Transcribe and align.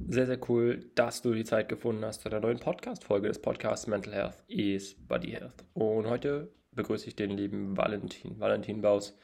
Sehr, 0.00 0.26
sehr 0.26 0.38
cool, 0.48 0.90
dass 0.94 1.22
du 1.22 1.34
die 1.34 1.44
Zeit 1.44 1.68
gefunden 1.68 2.04
hast 2.04 2.22
zu 2.22 2.28
der 2.28 2.40
neuen 2.40 2.60
Podcast-Folge 2.60 3.28
des 3.28 3.42
Podcasts 3.42 3.88
Mental 3.88 4.14
Health 4.14 4.44
is 4.46 4.94
Body 4.94 5.32
Health. 5.32 5.64
Und 5.74 6.06
heute 6.06 6.52
begrüße 6.72 7.08
ich 7.08 7.16
den 7.16 7.30
lieben 7.30 7.76
Valentin, 7.76 8.38
Valentin 8.38 8.80
Baus. 8.80 9.18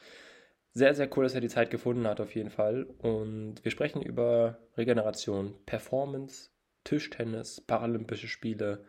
Sehr, 0.73 0.93
sehr 0.93 1.09
cool, 1.15 1.23
dass 1.23 1.33
er 1.33 1.41
die 1.41 1.47
Zeit 1.47 1.71
gefunden 1.71 2.05
hat, 2.05 2.19
auf 2.19 2.35
jeden 2.35 2.49
Fall. 2.49 2.83
Und 2.99 3.63
wir 3.63 3.71
sprechen 3.71 4.01
über 4.01 4.59
Regeneration, 4.75 5.55
Performance, 5.65 6.49
Tischtennis, 6.83 7.61
Paralympische 7.61 8.27
Spiele 8.27 8.83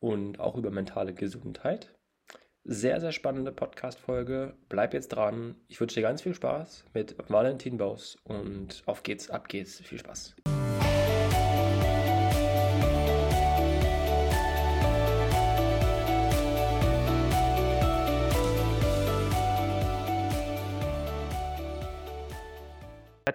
und 0.00 0.40
auch 0.40 0.56
über 0.56 0.72
mentale 0.72 1.14
Gesundheit. 1.14 1.94
Sehr, 2.64 3.00
sehr 3.00 3.12
spannende 3.12 3.52
Podcast-Folge. 3.52 4.56
Bleib 4.68 4.92
jetzt 4.92 5.08
dran. 5.08 5.54
Ich 5.68 5.80
wünsche 5.80 5.94
dir 5.94 6.02
ganz 6.02 6.22
viel 6.22 6.34
Spaß 6.34 6.84
mit 6.92 7.14
Valentin 7.28 7.78
Baus 7.78 8.16
und 8.24 8.82
auf 8.86 9.04
geht's, 9.04 9.30
ab 9.30 9.48
geht's. 9.48 9.80
Viel 9.80 10.00
Spaß. 10.00 10.34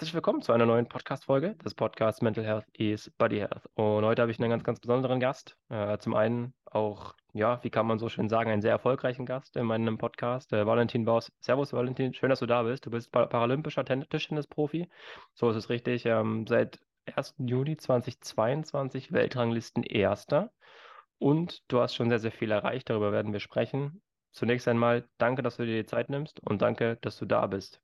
Herzlich 0.03 0.15
willkommen 0.15 0.41
zu 0.41 0.51
einer 0.51 0.65
neuen 0.65 0.85
Podcast-Folge 0.85 1.55
des 1.63 1.75
Podcasts 1.75 2.21
Mental 2.21 2.43
Health 2.43 2.65
is 2.73 3.09
Body 3.11 3.37
Health. 3.37 3.69
Und 3.75 4.03
heute 4.03 4.21
habe 4.21 4.31
ich 4.31 4.37
einen 4.37 4.49
ganz, 4.49 4.65
ganz 4.65 4.81
besonderen 4.81 5.21
Gast. 5.21 5.57
Äh, 5.69 5.97
zum 5.99 6.13
einen 6.13 6.53
auch, 6.65 7.15
ja, 7.31 7.63
wie 7.63 7.69
kann 7.69 7.87
man 7.87 7.99
so 7.99 8.09
schön 8.09 8.27
sagen, 8.27 8.51
einen 8.51 8.61
sehr 8.61 8.71
erfolgreichen 8.71 9.25
Gast 9.25 9.55
in 9.55 9.65
meinem 9.65 9.97
Podcast, 9.97 10.51
äh, 10.51 10.65
Valentin 10.65 11.05
Baus. 11.05 11.31
Servus, 11.39 11.71
Valentin, 11.71 12.13
schön, 12.13 12.29
dass 12.29 12.39
du 12.39 12.45
da 12.45 12.63
bist. 12.63 12.85
Du 12.85 12.91
bist 12.91 13.13
pa 13.13 13.27
paralympischer 13.27 13.85
Tischtennis-Profi. 13.85 14.89
So 15.35 15.49
ist 15.49 15.55
es 15.55 15.69
richtig. 15.69 16.05
Ähm, 16.05 16.47
seit 16.47 16.81
1. 17.15 17.35
Juni 17.37 17.77
2022 17.77 19.13
Weltranglisten 19.13 19.83
Erster. 19.83 20.51
Und 21.17 21.63
du 21.69 21.79
hast 21.79 21.95
schon 21.95 22.09
sehr, 22.09 22.19
sehr 22.19 22.33
viel 22.33 22.51
erreicht. 22.51 22.89
Darüber 22.89 23.13
werden 23.13 23.31
wir 23.31 23.39
sprechen. 23.39 24.01
Zunächst 24.33 24.67
einmal 24.67 25.07
danke, 25.17 25.43
dass 25.43 25.55
du 25.55 25.65
dir 25.65 25.81
die 25.81 25.87
Zeit 25.87 26.09
nimmst 26.09 26.41
und 26.41 26.61
danke, 26.61 26.97
dass 26.99 27.15
du 27.17 27.25
da 27.25 27.47
bist. 27.47 27.79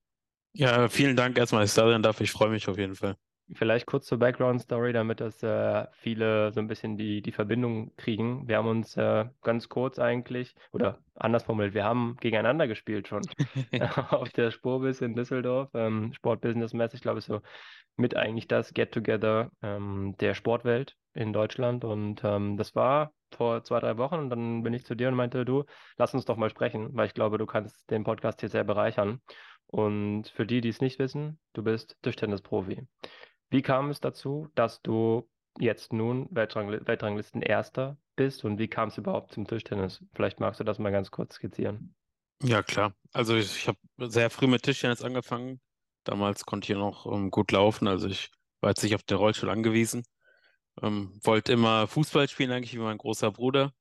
Ja, 0.53 0.89
vielen 0.89 1.16
Dank 1.16 1.38
erstmal, 1.38 1.61
dass 1.61 1.72
ich 1.72 1.75
da 1.75 1.89
sein 1.89 2.03
darf. 2.03 2.22
Ich 2.22 2.31
freue 2.31 2.50
mich 2.50 2.67
auf 2.67 2.78
jeden 2.78 2.95
Fall. 2.95 3.16
Vielleicht 3.52 3.88
kurz 3.88 4.05
zur 4.05 4.19
Background-Story, 4.19 4.94
damit 4.94 5.22
das 5.22 5.41
äh, 5.41 5.88
viele 5.94 6.52
so 6.52 6.59
ein 6.59 6.67
bisschen 6.67 6.97
die, 6.97 7.23
die 7.23 7.31
Verbindung 7.31 7.95
kriegen. 7.95 8.47
Wir 8.47 8.58
haben 8.58 8.67
uns 8.67 8.95
äh, 8.95 9.25
ganz 9.41 9.69
kurz 9.69 9.97
eigentlich, 9.97 10.53
oder 10.72 11.00
anders 11.16 11.44
formuliert, 11.45 11.73
wir 11.73 11.83
haben 11.83 12.16
gegeneinander 12.19 12.67
gespielt 12.67 13.08
schon 13.08 13.23
auf 14.11 14.30
der 14.30 14.52
Spurbis 14.52 15.02
in 15.02 15.16
Düsseldorf. 15.16 15.69
Ähm, 15.73 16.14
Sportbusiness-mäßig, 16.14 17.02
glaube 17.02 17.19
ich, 17.19 17.25
so 17.25 17.41
mit 17.95 18.16
eigentlich 18.16 18.47
das 18.47 18.73
Get-Together 18.73 19.52
ähm, 19.63 20.16
der 20.19 20.36
Sportwelt 20.36 20.95
in 21.16 21.34
Deutschland. 21.34 21.84
Und 21.84 22.22
ähm, 22.23 22.56
das 22.56 22.75
war 22.75 23.13
vor 23.31 23.63
zwei, 23.63 23.80
drei 23.80 23.97
Wochen. 23.97 24.16
Und 24.16 24.30
dann 24.30 24.61
bin 24.61 24.73
ich 24.73 24.86
zu 24.86 24.94
dir 24.94 25.08
und 25.08 25.16
meinte, 25.16 25.44
du, 25.44 25.66
lass 25.97 26.13
uns 26.13 26.25
doch 26.25 26.38
mal 26.38 26.50
sprechen, 26.50 26.89
weil 26.94 27.08
ich 27.08 27.16
glaube, 27.16 27.39
du 27.39 27.47
kannst 27.47 27.89
den 27.89 28.03
Podcast 28.03 28.41
hier 28.41 28.50
sehr 28.50 28.63
bereichern. 28.63 29.22
Und 29.72 30.30
für 30.30 30.48
die, 30.48 30.62
die 30.62 30.70
es 30.70 30.81
nicht 30.81 30.98
wissen, 30.98 31.39
du 31.53 31.64
bist 31.64 31.95
Tischtennis-Profi. 32.02 32.88
Wie 33.52 33.62
kam 33.62 33.92
es 33.92 34.00
dazu, 34.00 34.48
dass 34.56 34.81
du 34.81 35.30
jetzt 35.59 35.94
nun 35.94 36.28
Weltrang 36.31 36.72
Weltranglisten 36.72 37.44
Erster 37.44 37.97
bist 38.16 38.44
und 38.45 38.58
wie 38.58 38.67
kam 38.67 38.90
es 38.90 38.97
überhaupt 38.97 39.34
zum 39.34 39.45
Tischtennis? 39.45 40.03
Vielleicht 40.14 40.40
magst 40.40 40.59
du 40.59 40.64
das 40.64 40.80
mal 40.80 40.92
ganz 40.92 41.12
kurz 41.12 41.36
skizzieren. 41.36 41.94
Ja, 42.42 42.64
klar. 42.64 42.95
Also 43.14 43.36
ich, 43.36 43.58
ich 43.58 43.67
habe 43.67 43.78
sehr 44.09 44.31
früh 44.31 44.47
mit 44.47 44.64
Tischtennis 44.64 45.03
angefangen. 45.03 45.62
Damals 46.03 46.45
konnte 46.45 46.72
ich 46.72 46.78
noch 46.78 47.06
um, 47.06 47.30
gut 47.30 47.52
laufen, 47.52 47.88
also 47.88 48.08
ich 48.08 48.31
war 48.62 48.72
jetzt 48.72 48.81
nicht 48.84 48.95
auf 48.95 49.03
den 49.03 49.17
Rollstuhl 49.17 49.50
angewiesen. 49.50 50.03
Ähm, 50.81 51.20
wollte 51.23 51.53
immer 51.53 51.88
Fußball 51.88 52.28
spielen, 52.28 52.52
eigentlich 52.52 52.73
wie 52.73 52.80
mein 52.80 52.97
großer 52.97 53.31
Bruder. 53.31 53.72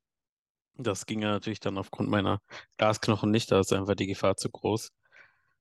Das 0.75 1.07
ging 1.07 1.23
ja 1.23 1.31
natürlich 1.31 1.61
dann 1.61 1.79
aufgrund 1.79 2.11
meiner 2.11 2.41
Glasknochen 2.77 3.31
nicht, 3.31 3.51
da 3.51 3.61
ist 3.61 3.73
einfach 3.73 3.95
die 3.95 4.07
Gefahr 4.07 4.37
zu 4.37 4.51
groß. 4.51 4.91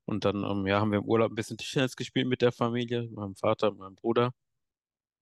Und 0.07 0.25
dann 0.25 0.43
ähm, 0.45 0.65
ja, 0.67 0.79
haben 0.79 0.91
wir 0.91 0.99
im 0.99 1.05
Urlaub 1.05 1.31
ein 1.31 1.35
bisschen 1.35 1.57
Tischtennis 1.57 1.97
gespielt 1.97 2.27
mit 2.27 2.41
der 2.41 2.53
Familie, 2.53 3.03
mit 3.03 3.11
meinem 3.11 3.35
Vater, 3.35 3.71
meinem 3.73 3.95
Bruder. 3.95 4.33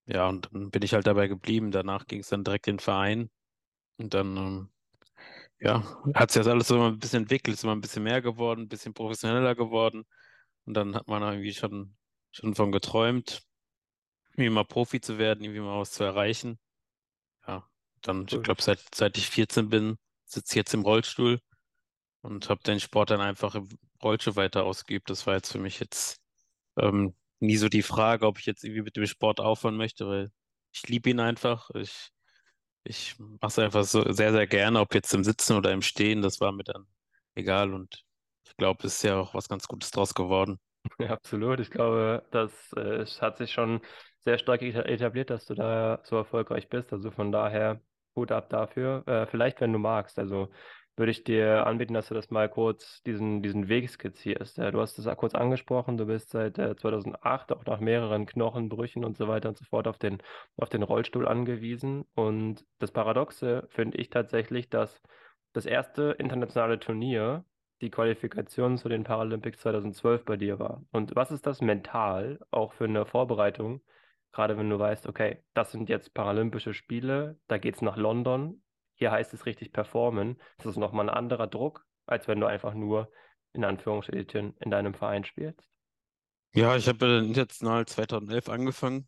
Ja, 0.05 0.29
und 0.29 0.49
dann 0.53 0.69
bin 0.71 0.83
ich 0.83 0.93
halt 0.93 1.07
dabei 1.07 1.27
geblieben. 1.27 1.71
Danach 1.71 2.05
ging 2.07 2.19
es 2.21 2.29
dann 2.29 2.43
direkt 2.43 2.67
in 2.67 2.75
den 2.75 2.79
Verein. 2.79 3.31
Und 3.97 4.13
dann, 4.13 4.37
ähm, 4.37 4.69
ja, 5.59 5.83
hat 6.15 6.31
sich 6.31 6.41
das 6.41 6.47
alles 6.47 6.67
so 6.67 6.81
ein 6.81 6.99
bisschen 6.99 7.23
entwickelt, 7.23 7.55
ist 7.55 7.63
immer 7.63 7.75
ein 7.75 7.81
bisschen 7.81 8.03
mehr 8.03 8.21
geworden, 8.21 8.61
ein 8.63 8.67
bisschen 8.69 8.93
professioneller 8.93 9.55
geworden. 9.55 10.05
Und 10.65 10.75
dann 10.75 10.95
hat 10.95 11.07
man 11.07 11.23
irgendwie 11.23 11.53
schon, 11.53 11.97
schon 12.31 12.55
von 12.55 12.71
geträumt, 12.71 13.43
irgendwie 14.33 14.49
mal 14.51 14.65
Profi 14.65 15.01
zu 15.01 15.17
werden, 15.17 15.43
irgendwie 15.43 15.61
mal 15.61 15.79
was 15.79 15.91
zu 15.91 16.03
erreichen. 16.03 16.59
Ja, 17.47 17.67
dann, 18.01 18.27
ich 18.29 18.41
glaube, 18.43 18.61
seit, 18.61 18.81
seit 18.93 19.17
ich 19.17 19.29
14 19.29 19.69
bin, 19.69 19.97
sitze 20.25 20.53
ich 20.53 20.57
jetzt 20.57 20.73
im 20.73 20.81
Rollstuhl 20.81 21.39
und 22.21 22.49
habe 22.49 22.63
den 22.63 22.79
Sport 22.79 23.11
dann 23.11 23.21
einfach 23.21 23.55
Rollstuhl 24.05 24.35
weiter 24.37 24.65
ausgeübt. 24.65 25.09
Das 25.09 25.27
war 25.27 25.35
jetzt 25.35 25.51
für 25.51 25.59
mich 25.59 25.79
jetzt 25.81 26.21
ähm, 26.77 27.15
nie 27.39 27.57
so 27.57 27.69
die 27.69 27.83
Frage, 27.83 28.27
ob 28.27 28.39
ich 28.39 28.45
jetzt 28.45 28.63
irgendwie 28.63 28.83
mit 28.83 28.95
dem 28.97 29.05
Sport 29.07 29.39
aufhören 29.39 29.77
möchte, 29.77 30.07
weil 30.07 30.31
ich 30.73 30.87
liebe 30.89 31.09
ihn 31.09 31.19
einfach. 31.19 31.69
Ich, 31.75 32.11
ich 32.83 33.17
mache 33.19 33.47
es 33.47 33.59
einfach 33.59 33.83
so 33.83 34.11
sehr, 34.11 34.31
sehr 34.31 34.47
gerne, 34.47 34.79
ob 34.79 34.93
jetzt 34.95 35.13
im 35.13 35.23
Sitzen 35.23 35.55
oder 35.57 35.71
im 35.71 35.81
Stehen, 35.81 36.21
das 36.21 36.39
war 36.41 36.51
mir 36.51 36.63
dann 36.63 36.87
egal 37.35 37.73
und 37.73 38.05
ich 38.47 38.55
glaube, 38.57 38.85
es 38.87 38.95
ist 38.95 39.03
ja 39.03 39.17
auch 39.19 39.33
was 39.33 39.49
ganz 39.49 39.67
Gutes 39.67 39.91
draus 39.91 40.13
geworden. 40.13 40.59
Ja, 40.99 41.11
absolut. 41.13 41.59
Ich 41.59 41.71
glaube, 41.71 42.23
das 42.31 42.71
äh, 42.73 43.05
hat 43.19 43.37
sich 43.37 43.51
schon 43.51 43.81
sehr 44.19 44.37
stark 44.37 44.61
etabliert, 44.61 45.31
dass 45.31 45.45
du 45.45 45.55
da 45.55 45.99
so 46.03 46.15
erfolgreich 46.17 46.69
bist. 46.69 46.93
Also 46.93 47.09
von 47.11 47.31
daher 47.31 47.81
Hut 48.15 48.31
ab 48.31 48.49
dafür. 48.51 49.03
Äh, 49.07 49.25
vielleicht, 49.25 49.61
wenn 49.61 49.73
du 49.73 49.79
magst. 49.79 50.19
Also 50.19 50.49
würde 50.97 51.11
ich 51.11 51.23
dir 51.23 51.67
anbieten, 51.67 51.93
dass 51.93 52.07
du 52.07 52.13
das 52.13 52.31
mal 52.31 52.49
kurz 52.49 53.03
diesen, 53.03 53.41
diesen 53.41 53.67
Weg 53.67 53.89
skizzierst. 53.89 54.57
du 54.57 54.79
hast 54.79 54.97
es 54.97 55.17
kurz 55.17 55.35
angesprochen, 55.35 55.97
du 55.97 56.05
bist 56.05 56.29
seit 56.29 56.55
2008 56.55 57.51
äh, 57.51 57.53
auch 57.53 57.65
nach 57.65 57.79
mehreren 57.79 58.25
Knochenbrüchen 58.25 59.03
und 59.03 59.17
so 59.17 59.27
weiter 59.27 59.49
und 59.49 59.57
so 59.57 59.65
fort 59.65 59.87
auf 59.87 59.97
den, 59.97 60.19
auf 60.57 60.69
den 60.69 60.83
Rollstuhl 60.83 61.27
angewiesen. 61.27 62.05
Und 62.15 62.65
das 62.79 62.91
Paradoxe 62.91 63.67
finde 63.71 63.97
ich 63.97 64.09
tatsächlich, 64.09 64.69
dass 64.69 65.01
das 65.53 65.65
erste 65.65 66.15
internationale 66.17 66.79
Turnier 66.79 67.45
die 67.81 67.89
Qualifikation 67.89 68.77
zu 68.77 68.87
den 68.87 69.03
Paralympics 69.03 69.59
2012 69.59 70.23
bei 70.23 70.37
dir 70.37 70.59
war. 70.59 70.83
Und 70.91 71.15
was 71.15 71.31
ist 71.31 71.45
das 71.45 71.61
mental 71.61 72.39
auch 72.51 72.73
für 72.73 72.85
eine 72.85 73.05
Vorbereitung, 73.05 73.81
gerade 74.31 74.57
wenn 74.57 74.69
du 74.69 74.79
weißt, 74.79 75.07
okay, 75.07 75.43
das 75.53 75.71
sind 75.71 75.89
jetzt 75.89 76.13
Paralympische 76.13 76.73
Spiele, 76.73 77.37
da 77.47 77.57
geht 77.57 77.75
es 77.75 77.81
nach 77.81 77.97
London, 77.97 78.61
hier 78.95 79.11
heißt 79.11 79.33
es 79.33 79.45
richtig 79.45 79.71
performen. 79.71 80.41
Das 80.57 80.65
ist 80.65 80.77
nochmal 80.77 81.09
ein 81.09 81.15
anderer 81.15 81.47
Druck, 81.47 81.85
als 82.05 82.27
wenn 82.27 82.39
du 82.39 82.47
einfach 82.47 82.73
nur 82.73 83.11
in 83.53 83.63
Anführungsstrichen 83.63 84.55
in 84.57 84.71
deinem 84.71 84.93
Verein 84.93 85.23
spielst. 85.23 85.61
Ja, 86.53 86.75
ich 86.75 86.87
habe 86.87 87.17
international 87.17 87.85
2011 87.85 88.49
angefangen. 88.49 89.07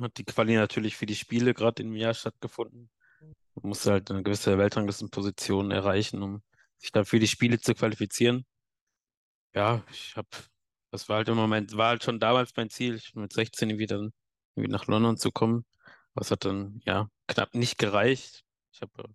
Hat 0.00 0.16
die 0.16 0.24
Quali 0.24 0.56
natürlich 0.56 0.96
für 0.96 1.06
die 1.06 1.14
Spiele 1.14 1.54
gerade 1.54 1.82
im 1.82 1.94
Jahr 1.94 2.14
stattgefunden. 2.14 2.90
Man 3.54 3.68
musste 3.68 3.92
halt 3.92 4.10
eine 4.10 4.22
gewisse 4.22 4.58
Weltranglistenposition 4.58 5.70
erreichen, 5.70 6.22
um 6.22 6.42
sich 6.78 6.92
dann 6.92 7.04
für 7.04 7.18
die 7.18 7.28
Spiele 7.28 7.60
zu 7.60 7.74
qualifizieren. 7.74 8.44
Ja, 9.54 9.84
ich 9.90 10.16
habe, 10.16 10.28
das 10.90 11.08
war 11.08 11.18
halt 11.18 11.28
im 11.28 11.36
Moment, 11.36 11.76
war 11.76 11.88
halt 11.88 12.04
schon 12.04 12.20
damals 12.20 12.56
mein 12.56 12.70
Ziel, 12.70 13.00
mit 13.14 13.32
16 13.32 13.78
wieder 13.78 14.10
irgendwie 14.54 14.72
nach 14.72 14.86
London 14.86 15.16
zu 15.16 15.30
kommen. 15.30 15.64
Was 16.14 16.30
hat 16.30 16.44
dann, 16.46 16.80
ja, 16.84 17.08
knapp 17.26 17.54
nicht 17.54 17.78
gereicht. 17.78 18.45
Ich 18.76 18.82
habe 18.82 19.14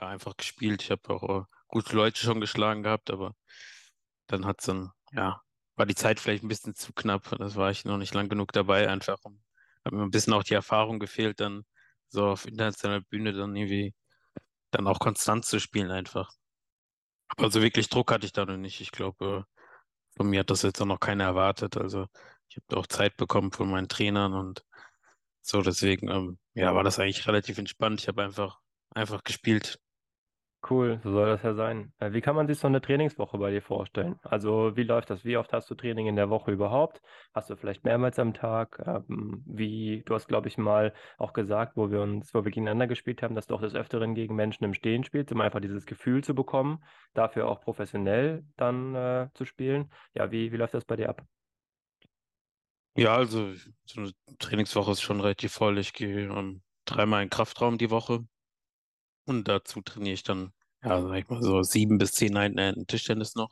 ja 0.00 0.08
einfach 0.08 0.36
gespielt. 0.36 0.82
Ich 0.82 0.90
habe 0.90 1.02
auch 1.10 1.42
äh, 1.42 1.44
gute 1.68 1.94
Leute 1.94 2.18
schon 2.18 2.40
geschlagen 2.40 2.82
gehabt, 2.82 3.10
aber 3.10 3.34
dann 4.26 4.46
hat 4.46 4.66
dann, 4.66 4.90
ja, 5.12 5.42
war 5.76 5.84
die 5.84 5.94
Zeit 5.94 6.18
vielleicht 6.18 6.42
ein 6.42 6.48
bisschen 6.48 6.74
zu 6.74 6.94
knapp. 6.94 7.36
Das 7.38 7.56
war 7.56 7.70
ich 7.70 7.84
noch 7.84 7.98
nicht 7.98 8.14
lang 8.14 8.30
genug 8.30 8.52
dabei, 8.52 8.88
einfach. 8.88 9.18
Hat 9.84 9.92
mir 9.92 10.02
ein 10.02 10.10
bisschen 10.10 10.32
auch 10.32 10.44
die 10.44 10.54
Erfahrung 10.54 10.98
gefehlt, 10.98 11.40
dann 11.40 11.64
so 12.08 12.26
auf 12.26 12.46
internationaler 12.46 13.02
Bühne 13.02 13.34
dann 13.34 13.54
irgendwie 13.54 13.94
dann 14.70 14.86
auch 14.86 14.98
konstant 14.98 15.44
zu 15.44 15.60
spielen 15.60 15.90
einfach. 15.90 16.32
Aber 17.28 17.50
so 17.50 17.60
wirklich 17.60 17.90
Druck 17.90 18.12
hatte 18.12 18.24
ich 18.24 18.32
da 18.32 18.46
noch 18.46 18.56
nicht. 18.56 18.80
Ich 18.80 18.92
glaube, 18.92 19.46
äh, 19.46 19.62
von 20.16 20.28
mir 20.30 20.40
hat 20.40 20.50
das 20.50 20.62
jetzt 20.62 20.80
auch 20.80 20.86
noch 20.86 21.00
keiner 21.00 21.24
erwartet. 21.24 21.76
Also 21.76 22.06
ich 22.48 22.56
habe 22.56 22.80
auch 22.80 22.86
Zeit 22.86 23.18
bekommen 23.18 23.52
von 23.52 23.70
meinen 23.70 23.88
Trainern 23.88 24.32
und 24.32 24.64
so, 25.42 25.60
deswegen, 25.60 26.08
ähm, 26.08 26.38
ja, 26.54 26.74
war 26.74 26.84
das 26.84 26.98
eigentlich 26.98 27.26
relativ 27.26 27.58
entspannt. 27.58 28.00
Ich 28.00 28.08
habe 28.08 28.22
einfach 28.22 28.60
einfach 28.94 29.24
gespielt. 29.24 29.78
Cool, 30.68 31.00
so 31.02 31.10
soll 31.10 31.26
das 31.26 31.42
ja 31.42 31.54
sein. 31.54 31.92
Äh, 31.98 32.12
Wie 32.12 32.20
kann 32.20 32.36
man 32.36 32.46
sich 32.46 32.58
so 32.58 32.68
eine 32.68 32.80
Trainingswoche 32.80 33.36
bei 33.36 33.50
dir 33.50 33.62
vorstellen? 33.62 34.16
Also 34.22 34.76
wie 34.76 34.84
läuft 34.84 35.10
das? 35.10 35.24
Wie 35.24 35.36
oft 35.36 35.52
hast 35.52 35.68
du 35.68 35.74
Training 35.74 36.06
in 36.06 36.14
der 36.14 36.30
Woche 36.30 36.52
überhaupt? 36.52 37.02
Hast 37.34 37.50
du 37.50 37.56
vielleicht 37.56 37.84
mehrmals 37.84 38.18
am 38.20 38.32
Tag? 38.32 38.80
Ähm, 38.86 39.42
Wie, 39.44 40.02
du 40.06 40.14
hast, 40.14 40.28
glaube 40.28 40.46
ich, 40.46 40.58
mal 40.58 40.94
auch 41.18 41.32
gesagt, 41.32 41.76
wo 41.76 41.90
wir 41.90 42.00
uns, 42.00 42.32
wo 42.32 42.44
wir 42.44 42.52
gegeneinander 42.52 42.86
gespielt 42.86 43.22
haben, 43.22 43.34
dass 43.34 43.48
du 43.48 43.56
auch 43.56 43.60
des 43.60 43.74
Öfteren 43.74 44.14
gegen 44.14 44.36
Menschen 44.36 44.62
im 44.64 44.74
Stehen 44.74 45.02
spielst, 45.02 45.32
um 45.32 45.40
einfach 45.40 45.60
dieses 45.60 45.84
Gefühl 45.84 46.22
zu 46.22 46.32
bekommen, 46.34 46.84
dafür 47.12 47.48
auch 47.48 47.60
professionell 47.60 48.44
dann 48.56 48.94
äh, 48.94 49.28
zu 49.34 49.44
spielen. 49.44 49.90
Ja, 50.14 50.30
wie, 50.30 50.52
wie 50.52 50.56
läuft 50.56 50.74
das 50.74 50.84
bei 50.84 50.94
dir 50.96 51.08
ab? 51.08 51.22
Ja, 52.94 53.16
also 53.16 53.54
so 53.86 54.00
eine 54.00 54.12
Trainingswoche 54.38 54.92
ist 54.92 55.00
schon 55.00 55.20
relativ 55.20 55.52
voll. 55.52 55.78
Ich 55.78 55.92
gehe 55.94 56.28
ähm, 56.28 56.62
dreimal 56.84 57.22
in 57.22 57.26
den 57.26 57.30
Kraftraum 57.30 57.78
die 57.78 57.90
Woche 57.90 58.26
und 59.24 59.48
dazu 59.48 59.80
trainiere 59.82 60.14
ich 60.14 60.22
dann, 60.22 60.52
ja, 60.82 61.00
sag 61.02 61.14
ich 61.14 61.28
mal 61.28 61.42
so 61.42 61.62
sieben 61.62 61.98
bis 61.98 62.12
zehn 62.12 62.36
Einheiten 62.36 62.86
Tischtennis 62.86 63.34
noch. 63.34 63.50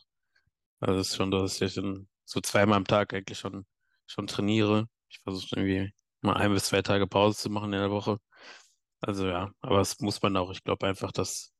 Also 0.81 1.00
es 1.00 1.08
ist 1.11 1.17
schon, 1.17 1.31
dass 1.31 1.61
ich 1.61 1.75
dann 1.75 2.08
so 2.25 2.40
zweimal 2.40 2.78
am 2.78 2.87
Tag 2.87 3.14
eigentlich 3.14 3.38
schon, 3.38 3.67
schon 4.06 4.26
trainiere. 4.26 4.88
Ich 5.08 5.20
versuche 5.20 5.56
irgendwie 5.56 5.93
mal 6.22 6.34
ein 6.37 6.52
bis 6.52 6.64
zwei 6.64 6.82
Tage 6.82 7.06
Pause 7.06 7.38
zu 7.38 7.50
machen 7.50 7.72
in 7.72 7.81
der 7.81 7.90
Woche. 7.90 8.19
Also 9.00 9.26
ja, 9.28 9.50
aber 9.61 9.78
das 9.78 10.00
muss 10.00 10.22
man 10.22 10.37
auch. 10.37 10.50
Ich 10.52 10.64
glaube 10.64 10.87
einfach, 10.87 11.12
dass, 11.12 11.52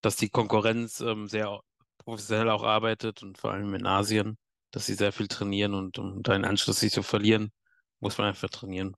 dass 0.00 0.16
die 0.16 0.30
Konkurrenz 0.30 1.00
ähm, 1.00 1.28
sehr 1.28 1.60
professionell 1.98 2.50
auch 2.50 2.62
arbeitet 2.62 3.22
und 3.22 3.38
vor 3.38 3.52
allem 3.52 3.74
in 3.74 3.86
Asien, 3.86 4.38
dass 4.70 4.86
sie 4.86 4.94
sehr 4.94 5.12
viel 5.12 5.28
trainieren 5.28 5.74
und 5.74 5.98
um 5.98 6.22
da 6.22 6.32
den 6.32 6.44
Anschluss 6.44 6.82
nicht 6.82 6.94
zu 6.94 7.02
verlieren, 7.02 7.52
muss 8.00 8.18
man 8.18 8.28
einfach 8.28 8.50
trainieren. 8.50 8.96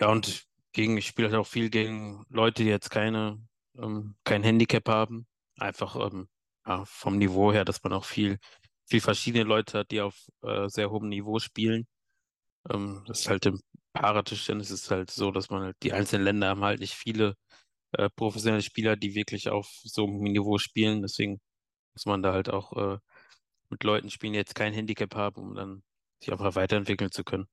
Ja, 0.00 0.08
und 0.08 0.46
gegen, 0.76 0.98
ich 0.98 1.06
spiele 1.06 1.30
halt 1.30 1.38
auch 1.38 1.46
viel 1.46 1.70
gegen 1.70 2.24
Leute, 2.28 2.62
die 2.62 2.68
jetzt 2.68 2.90
keine, 2.90 3.40
ähm, 3.78 4.14
kein 4.24 4.42
Handicap 4.42 4.86
haben. 4.88 5.26
Einfach 5.58 5.96
ähm, 5.96 6.28
ja, 6.66 6.84
vom 6.84 7.16
Niveau 7.16 7.50
her, 7.52 7.64
dass 7.64 7.82
man 7.82 7.94
auch 7.94 8.04
viel, 8.04 8.38
viel 8.84 9.00
verschiedene 9.00 9.44
Leute 9.44 9.78
hat, 9.78 9.90
die 9.90 10.02
auf 10.02 10.14
äh, 10.42 10.68
sehr 10.68 10.90
hohem 10.90 11.08
Niveau 11.08 11.38
spielen. 11.38 11.86
Ähm, 12.70 13.04
das 13.06 13.20
ist 13.20 13.28
halt 13.28 13.46
im 13.46 13.60
Paratischtennis 13.94 14.70
ist 14.70 14.90
halt 14.90 15.10
so, 15.10 15.30
dass 15.30 15.50
man 15.50 15.62
halt, 15.64 15.76
die 15.82 15.94
einzelnen 15.94 16.24
Länder 16.24 16.48
haben 16.50 16.64
halt 16.64 16.80
nicht 16.80 16.94
viele 16.94 17.36
äh, 17.92 18.10
professionelle 18.10 18.62
Spieler, 18.62 18.96
die 18.96 19.14
wirklich 19.14 19.48
auf 19.50 19.68
so 19.84 20.06
einem 20.06 20.24
Niveau 20.24 20.58
spielen. 20.58 21.02
Deswegen 21.02 21.40
muss 21.94 22.06
man 22.06 22.22
da 22.22 22.32
halt 22.34 22.50
auch 22.50 22.72
äh, 22.74 22.98
mit 23.70 23.84
Leuten 23.84 24.10
spielen, 24.10 24.34
die 24.34 24.40
jetzt 24.40 24.54
kein 24.54 24.74
Handicap 24.74 25.14
haben, 25.14 25.42
um 25.42 25.54
dann 25.54 25.82
sich 26.20 26.32
einfach 26.32 26.54
weiterentwickeln 26.56 27.12
zu 27.12 27.24
können. 27.24 27.46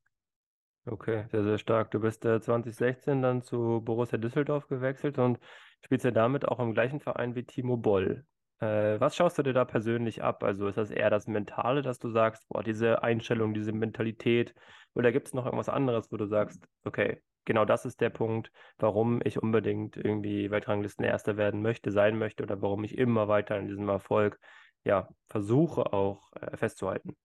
Okay, 0.86 1.26
sehr, 1.32 1.44
sehr 1.44 1.58
stark. 1.58 1.92
Du 1.92 2.00
bist 2.02 2.26
äh, 2.26 2.42
2016 2.42 3.22
dann 3.22 3.42
zu 3.42 3.82
Borussia 3.82 4.18
Düsseldorf 4.18 4.68
gewechselt 4.68 5.18
und 5.18 5.40
spielst 5.82 6.04
ja 6.04 6.12
damit 6.12 6.46
auch 6.48 6.60
im 6.60 6.74
gleichen 6.74 7.00
Verein 7.00 7.36
wie 7.36 7.44
Timo 7.44 7.78
Boll. 7.78 8.26
Äh, 8.60 9.00
was 9.00 9.16
schaust 9.16 9.38
du 9.38 9.44
dir 9.44 9.54
da 9.54 9.64
persönlich 9.66 10.24
ab? 10.24 10.44
Also 10.44 10.68
ist 10.68 10.78
das 10.78 10.92
eher 10.92 11.10
das 11.10 11.28
Mentale, 11.28 11.82
dass 11.82 12.00
du 12.00 12.10
sagst, 12.10 12.48
boah, 12.50 12.64
diese 12.64 13.02
Einstellung, 13.02 13.54
diese 13.54 13.72
Mentalität, 13.72 14.54
oder 14.94 15.12
gibt 15.12 15.28
es 15.28 15.34
noch 15.34 15.46
irgendwas 15.46 15.70
anderes, 15.70 16.12
wo 16.12 16.18
du 16.18 16.26
sagst, 16.26 16.68
okay, 16.84 17.22
genau 17.46 17.66
das 17.66 17.86
ist 17.86 18.02
der 18.02 18.10
Punkt, 18.10 18.52
warum 18.78 19.22
ich 19.24 19.42
unbedingt 19.42 19.98
irgendwie 19.98 20.52
Weltranglisten-Erster 20.52 21.38
werden 21.38 21.62
möchte, 21.62 21.92
sein 21.92 22.18
möchte 22.18 22.44
oder 22.44 22.62
warum 22.62 22.84
ich 22.84 22.98
immer 22.98 23.28
weiter 23.28 23.58
in 23.58 23.68
diesem 23.68 23.88
Erfolg, 23.90 24.40
ja, 24.84 25.08
versuche 25.28 25.94
auch 25.94 26.32
äh, 26.34 26.58
festzuhalten. 26.58 27.16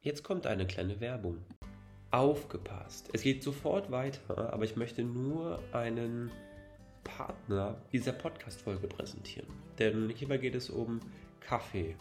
Jetzt 0.00 0.22
kommt 0.22 0.46
eine 0.46 0.66
kleine 0.66 1.00
Werbung. 1.00 1.44
Aufgepasst! 2.16 3.10
Es 3.12 3.20
geht 3.20 3.42
sofort 3.42 3.90
weiter, 3.90 4.50
aber 4.50 4.64
ich 4.64 4.74
möchte 4.74 5.02
nur 5.02 5.62
einen 5.72 6.30
Partner 7.04 7.76
dieser 7.92 8.12
Podcast-Folge 8.12 8.86
präsentieren. 8.86 9.48
Denn 9.78 10.08
hierbei 10.08 10.38
geht 10.38 10.54
es 10.54 10.70
um 10.70 11.00
Kaffee. 11.40 11.94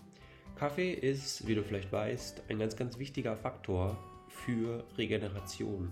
Kaffee 0.56 0.94
ist, 0.94 1.46
wie 1.48 1.56
du 1.56 1.64
vielleicht 1.64 1.92
weißt, 1.92 2.44
ein 2.48 2.60
ganz, 2.60 2.78
ganz 2.78 2.98
wichtiger 2.98 3.36
Faktor 3.36 3.98
für 4.30 4.86
Regeneration, 4.98 5.92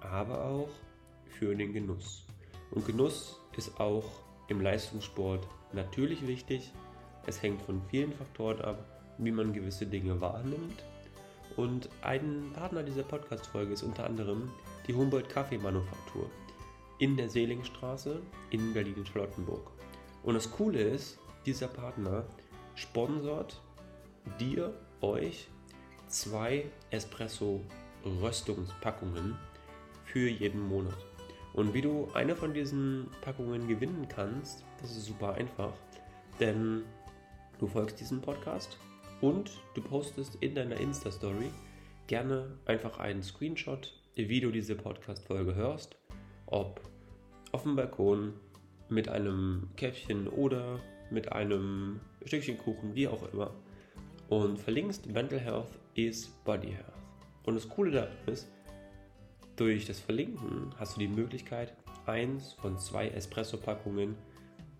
aber 0.00 0.42
auch 0.42 0.70
für 1.26 1.54
den 1.54 1.74
Genuss. 1.74 2.24
Und 2.70 2.86
Genuss 2.86 3.42
ist 3.58 3.78
auch 3.78 4.22
im 4.48 4.62
Leistungssport 4.62 5.46
natürlich 5.74 6.26
wichtig. 6.26 6.72
Es 7.26 7.42
hängt 7.42 7.60
von 7.60 7.82
vielen 7.90 8.14
Faktoren 8.14 8.62
ab, 8.62 8.82
wie 9.18 9.32
man 9.32 9.52
gewisse 9.52 9.84
Dinge 9.84 10.18
wahrnimmt. 10.18 10.82
Und 11.56 11.89
ein 12.02 12.50
Partner 12.54 12.82
dieser 12.82 13.02
Podcast-Folge 13.02 13.74
ist 13.74 13.82
unter 13.82 14.04
anderem 14.04 14.50
die 14.86 14.94
Humboldt 14.94 15.28
Kaffeemanufaktur 15.28 16.30
in 16.98 17.14
der 17.16 17.28
Seelingstraße 17.28 18.22
in 18.50 18.72
Berlin-Charlottenburg. 18.72 19.70
Und 20.22 20.34
das 20.34 20.48
Coole 20.50 20.80
ist, 20.80 21.18
dieser 21.46 21.68
Partner 21.68 22.24
sponsort 22.74 23.62
dir, 24.38 24.74
euch, 25.00 25.48
zwei 26.08 26.66
Espresso-Röstungspackungen 26.90 29.38
für 30.04 30.28
jeden 30.28 30.68
Monat. 30.68 30.98
Und 31.52 31.74
wie 31.74 31.82
du 31.82 32.08
eine 32.14 32.36
von 32.36 32.54
diesen 32.54 33.08
Packungen 33.22 33.66
gewinnen 33.66 34.06
kannst, 34.08 34.64
das 34.80 34.96
ist 34.96 35.06
super 35.06 35.34
einfach, 35.34 35.72
denn 36.38 36.84
du 37.58 37.66
folgst 37.66 37.98
diesem 38.00 38.20
Podcast 38.20 38.78
und 39.20 39.50
du 39.74 39.82
postest 39.82 40.36
in 40.40 40.54
deiner 40.54 40.76
Insta-Story 40.76 41.50
gerne 42.10 42.58
einfach 42.66 42.98
einen 42.98 43.22
Screenshot, 43.22 43.92
wie 44.16 44.40
du 44.40 44.50
diese 44.50 44.74
Podcast-Folge 44.74 45.54
hörst, 45.54 45.96
ob 46.46 46.80
auf 47.52 47.62
dem 47.62 47.76
Balkon 47.76 48.32
mit 48.88 49.08
einem 49.08 49.68
Käffchen 49.76 50.26
oder 50.26 50.80
mit 51.12 51.30
einem 51.30 52.00
Stückchen 52.24 52.58
Kuchen, 52.58 52.96
wie 52.96 53.06
auch 53.06 53.32
immer. 53.32 53.54
Und 54.28 54.58
verlinkst 54.58 55.06
Mental 55.06 55.38
Health 55.38 55.78
is 55.94 56.26
Body 56.44 56.72
Health. 56.72 56.92
Und 57.44 57.54
das 57.54 57.68
Coole 57.68 57.92
daran 57.92 58.16
ist, 58.26 58.48
durch 59.54 59.86
das 59.86 60.00
Verlinken 60.00 60.74
hast 60.80 60.96
du 60.96 61.00
die 61.00 61.06
Möglichkeit, 61.06 61.76
eins 62.06 62.54
von 62.54 62.76
zwei 62.76 63.08
Espresso-Packungen 63.10 64.16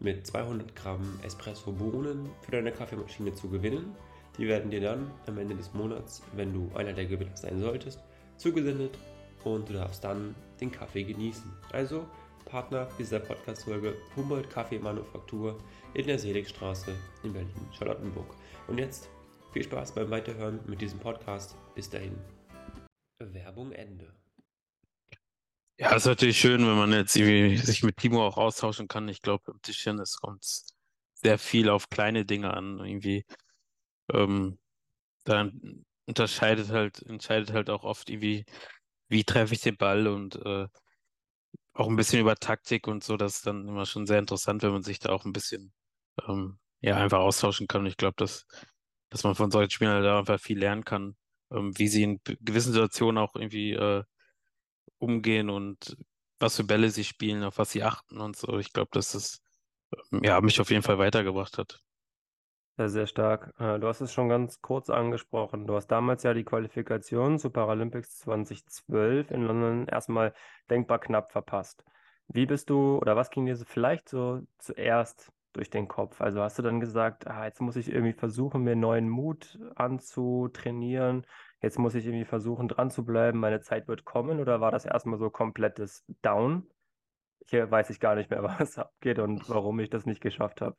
mit 0.00 0.26
200 0.26 0.74
Gramm 0.74 1.20
Espresso-Bohnen 1.22 2.28
für 2.40 2.50
deine 2.50 2.72
Kaffeemaschine 2.72 3.32
zu 3.34 3.48
gewinnen. 3.48 3.94
Die 4.40 4.48
werden 4.48 4.70
dir 4.70 4.80
dann 4.80 5.10
am 5.26 5.36
Ende 5.36 5.54
des 5.54 5.74
Monats, 5.74 6.22
wenn 6.32 6.54
du 6.54 6.74
einer 6.74 6.94
der 6.94 7.04
Gewinner 7.04 7.36
sein 7.36 7.60
solltest, 7.60 8.00
zugesendet 8.38 8.96
und 9.44 9.68
du 9.68 9.74
darfst 9.74 10.02
dann 10.02 10.34
den 10.62 10.72
Kaffee 10.72 11.04
genießen. 11.04 11.52
Also 11.72 12.08
Partner 12.46 12.88
dieser 12.98 13.20
Podcast-Folge 13.20 13.94
Humboldt 14.16 14.48
Kaffeemanufaktur 14.48 15.62
in 15.92 16.06
der 16.06 16.18
Seligstraße 16.18 16.94
in 17.22 17.34
Berlin-Charlottenburg. 17.34 18.34
Und 18.66 18.78
jetzt 18.78 19.10
viel 19.52 19.62
Spaß 19.62 19.94
beim 19.94 20.10
Weiterhören 20.10 20.58
mit 20.66 20.80
diesem 20.80 21.00
Podcast. 21.00 21.54
Bis 21.74 21.90
dahin. 21.90 22.16
Werbung 23.18 23.72
Ende. 23.72 24.10
Ja, 25.78 25.94
ist 25.94 26.06
natürlich 26.06 26.40
schön, 26.40 26.66
wenn 26.66 26.76
man 26.76 26.94
jetzt 26.94 27.12
sich 27.12 27.82
mit 27.82 27.98
Timo 27.98 28.26
auch 28.26 28.38
austauschen 28.38 28.88
kann. 28.88 29.06
Ich 29.08 29.20
glaube, 29.20 29.52
im 29.52 29.60
Tischtennis 29.60 30.16
kommt 30.16 30.46
sehr 31.12 31.36
viel 31.36 31.68
auf 31.68 31.90
kleine 31.90 32.24
Dinge 32.24 32.54
an. 32.54 32.78
Irgendwie, 32.78 33.26
ähm, 34.14 34.58
dann 35.24 35.84
unterscheidet 36.06 36.70
halt, 36.70 37.02
entscheidet 37.02 37.52
halt 37.52 37.70
auch 37.70 37.84
oft 37.84 38.10
irgendwie, 38.10 38.44
wie 39.08 39.24
treffe 39.24 39.54
ich 39.54 39.62
den 39.62 39.76
Ball 39.76 40.06
und 40.08 40.36
äh, 40.36 40.68
auch 41.72 41.88
ein 41.88 41.96
bisschen 41.96 42.20
über 42.20 42.36
Taktik 42.36 42.86
und 42.88 43.04
so. 43.04 43.16
Das 43.16 43.36
ist 43.36 43.46
dann 43.46 43.68
immer 43.68 43.86
schon 43.86 44.06
sehr 44.06 44.18
interessant, 44.18 44.62
wenn 44.62 44.72
man 44.72 44.82
sich 44.82 44.98
da 44.98 45.10
auch 45.10 45.24
ein 45.24 45.32
bisschen 45.32 45.72
ähm, 46.28 46.58
ja 46.80 46.96
einfach 46.96 47.18
austauschen 47.20 47.66
kann. 47.68 47.82
Und 47.82 47.86
ich 47.86 47.96
glaube, 47.96 48.14
dass, 48.16 48.46
dass 49.10 49.24
man 49.24 49.34
von 49.34 49.50
solchen 49.50 49.70
Spielern 49.70 50.02
da 50.02 50.18
einfach 50.18 50.40
viel 50.40 50.58
lernen 50.58 50.84
kann, 50.84 51.16
ähm, 51.52 51.76
wie 51.78 51.88
sie 51.88 52.02
in 52.02 52.20
gewissen 52.40 52.72
Situationen 52.72 53.18
auch 53.18 53.34
irgendwie 53.36 53.72
äh, 53.72 54.04
umgehen 54.98 55.50
und 55.50 55.96
was 56.38 56.56
für 56.56 56.64
Bälle 56.64 56.90
sie 56.90 57.04
spielen, 57.04 57.44
auf 57.44 57.58
was 57.58 57.70
sie 57.72 57.82
achten 57.82 58.20
und 58.20 58.36
so. 58.36 58.58
Ich 58.58 58.72
glaube, 58.72 58.90
dass 58.92 59.12
das 59.12 59.42
ähm, 60.12 60.22
ja, 60.24 60.40
mich 60.40 60.60
auf 60.60 60.70
jeden 60.70 60.82
Fall 60.82 60.98
weitergebracht 60.98 61.58
hat. 61.58 61.82
Sehr, 62.88 63.06
stark. 63.06 63.52
Äh, 63.58 63.78
du 63.78 63.88
hast 63.88 64.00
es 64.00 64.10
schon 64.12 64.30
ganz 64.30 64.62
kurz 64.62 64.88
angesprochen. 64.88 65.66
Du 65.66 65.74
hast 65.74 65.88
damals 65.88 66.22
ja 66.22 66.32
die 66.32 66.44
Qualifikation 66.44 67.38
zu 67.38 67.50
Paralympics 67.50 68.20
2012 68.20 69.30
in 69.30 69.42
London 69.42 69.86
erstmal 69.86 70.32
denkbar 70.70 70.98
knapp 70.98 71.30
verpasst. 71.30 71.84
Wie 72.28 72.46
bist 72.46 72.70
du 72.70 72.96
oder 72.96 73.16
was 73.16 73.28
ging 73.30 73.44
dir 73.44 73.56
vielleicht 73.58 74.08
so 74.08 74.40
zuerst 74.58 75.30
durch 75.52 75.68
den 75.68 75.88
Kopf? 75.88 76.22
Also 76.22 76.40
hast 76.40 76.58
du 76.58 76.62
dann 76.62 76.80
gesagt, 76.80 77.26
ah, 77.26 77.44
jetzt 77.44 77.60
muss 77.60 77.76
ich 77.76 77.92
irgendwie 77.92 78.14
versuchen, 78.14 78.62
mir 78.62 78.76
neuen 78.76 79.10
Mut 79.10 79.58
anzutrainieren, 79.74 81.26
jetzt 81.60 81.78
muss 81.78 81.94
ich 81.94 82.06
irgendwie 82.06 82.24
versuchen, 82.24 82.66
dran 82.68 82.90
zu 82.90 83.04
bleiben, 83.04 83.40
meine 83.40 83.60
Zeit 83.60 83.88
wird 83.88 84.06
kommen 84.06 84.40
oder 84.40 84.62
war 84.62 84.70
das 84.70 84.86
erstmal 84.86 85.18
so 85.18 85.28
komplettes 85.28 86.04
Down? 86.22 86.66
Hier 87.46 87.70
weiß 87.70 87.90
ich 87.90 88.00
gar 88.00 88.14
nicht 88.14 88.30
mehr, 88.30 88.42
was 88.58 88.78
abgeht 88.78 89.18
und 89.18 89.48
warum 89.50 89.80
ich 89.80 89.90
das 89.90 90.06
nicht 90.06 90.22
geschafft 90.22 90.62
habe. 90.62 90.76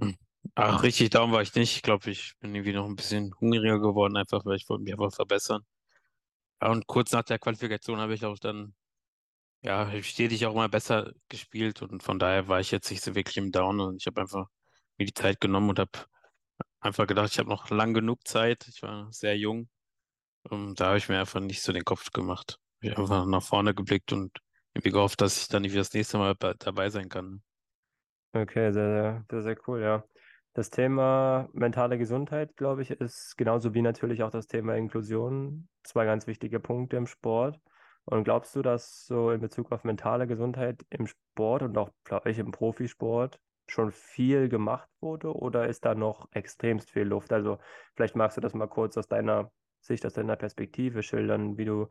Hm. 0.00 0.16
Ach, 0.54 0.82
richtig 0.82 1.10
down 1.10 1.32
war 1.32 1.42
ich 1.42 1.54
nicht. 1.54 1.76
Ich 1.76 1.82
glaube, 1.82 2.10
ich 2.10 2.34
bin 2.40 2.54
irgendwie 2.54 2.72
noch 2.72 2.86
ein 2.86 2.96
bisschen 2.96 3.34
hungriger 3.40 3.78
geworden, 3.80 4.16
einfach 4.16 4.44
weil 4.44 4.56
ich 4.56 4.68
wollte 4.68 4.84
mich 4.84 4.92
einfach 4.92 5.12
verbessern. 5.12 5.62
Und 6.60 6.86
kurz 6.86 7.12
nach 7.12 7.22
der 7.22 7.38
Qualifikation 7.38 7.98
habe 8.00 8.14
ich 8.14 8.24
auch 8.24 8.38
dann, 8.38 8.74
ja, 9.62 9.90
stetig 10.02 10.46
auch 10.46 10.54
mal 10.54 10.68
besser 10.68 11.12
gespielt 11.28 11.82
und 11.82 12.02
von 12.02 12.18
daher 12.18 12.48
war 12.48 12.60
ich 12.60 12.70
jetzt 12.70 12.90
nicht 12.90 13.02
so 13.02 13.14
wirklich 13.14 13.36
im 13.38 13.52
Down 13.52 13.80
und 13.80 13.96
ich 13.98 14.06
habe 14.06 14.20
einfach 14.22 14.46
mir 14.98 15.06
die 15.06 15.14
Zeit 15.14 15.40
genommen 15.40 15.70
und 15.70 15.78
habe 15.78 15.92
einfach 16.80 17.06
gedacht, 17.06 17.30
ich 17.32 17.38
habe 17.38 17.48
noch 17.48 17.70
lang 17.70 17.94
genug 17.94 18.26
Zeit. 18.26 18.66
Ich 18.68 18.82
war 18.82 19.12
sehr 19.12 19.36
jung. 19.36 19.68
Und 20.44 20.80
da 20.80 20.88
habe 20.88 20.98
ich 20.98 21.08
mir 21.08 21.20
einfach 21.20 21.40
nicht 21.40 21.62
so 21.62 21.72
den 21.72 21.84
Kopf 21.84 22.10
gemacht. 22.12 22.58
Ich 22.80 22.90
habe 22.90 23.02
einfach 23.02 23.26
nach 23.26 23.42
vorne 23.42 23.74
geblickt 23.74 24.12
und 24.12 24.38
irgendwie 24.74 24.92
gehofft, 24.92 25.20
dass 25.20 25.40
ich 25.40 25.48
dann 25.48 25.62
nicht 25.62 25.76
das 25.76 25.92
nächste 25.92 26.18
Mal 26.18 26.34
dabei 26.58 26.90
sein 26.90 27.08
kann. 27.08 27.42
Okay, 28.34 28.72
sehr, 28.72 29.24
sehr, 29.30 29.42
sehr, 29.42 29.56
cool, 29.66 29.80
ja. 29.80 30.04
Das 30.52 30.70
Thema 30.70 31.48
mentale 31.52 31.96
Gesundheit, 31.98 32.56
glaube 32.56 32.82
ich, 32.82 32.90
ist 32.90 33.36
genauso 33.38 33.72
wie 33.74 33.80
natürlich 33.82 34.22
auch 34.22 34.30
das 34.30 34.46
Thema 34.46 34.76
Inklusion 34.76 35.68
zwei 35.82 36.04
ganz 36.04 36.26
wichtige 36.26 36.60
Punkte 36.60 36.96
im 36.96 37.06
Sport. 37.06 37.58
Und 38.04 38.24
glaubst 38.24 38.54
du, 38.54 38.62
dass 38.62 39.06
so 39.06 39.30
in 39.30 39.40
Bezug 39.40 39.72
auf 39.72 39.84
mentale 39.84 40.26
Gesundheit 40.26 40.84
im 40.90 41.06
Sport 41.06 41.62
und 41.62 41.78
auch, 41.78 41.90
glaube 42.04 42.30
ich, 42.30 42.38
im 42.38 42.50
Profisport 42.50 43.40
schon 43.66 43.92
viel 43.92 44.48
gemacht 44.48 44.88
wurde 45.00 45.34
oder 45.34 45.66
ist 45.68 45.84
da 45.84 45.94
noch 45.94 46.28
extremst 46.32 46.90
viel 46.90 47.04
Luft? 47.04 47.32
Also 47.32 47.58
vielleicht 47.96 48.16
magst 48.16 48.36
du 48.36 48.40
das 48.40 48.54
mal 48.54 48.66
kurz 48.68 48.96
aus 48.98 49.08
deiner 49.08 49.52
Sicht, 49.80 50.04
aus 50.04 50.14
deiner 50.14 50.36
Perspektive 50.36 51.02
schildern, 51.02 51.56
wie 51.56 51.64
du, 51.64 51.88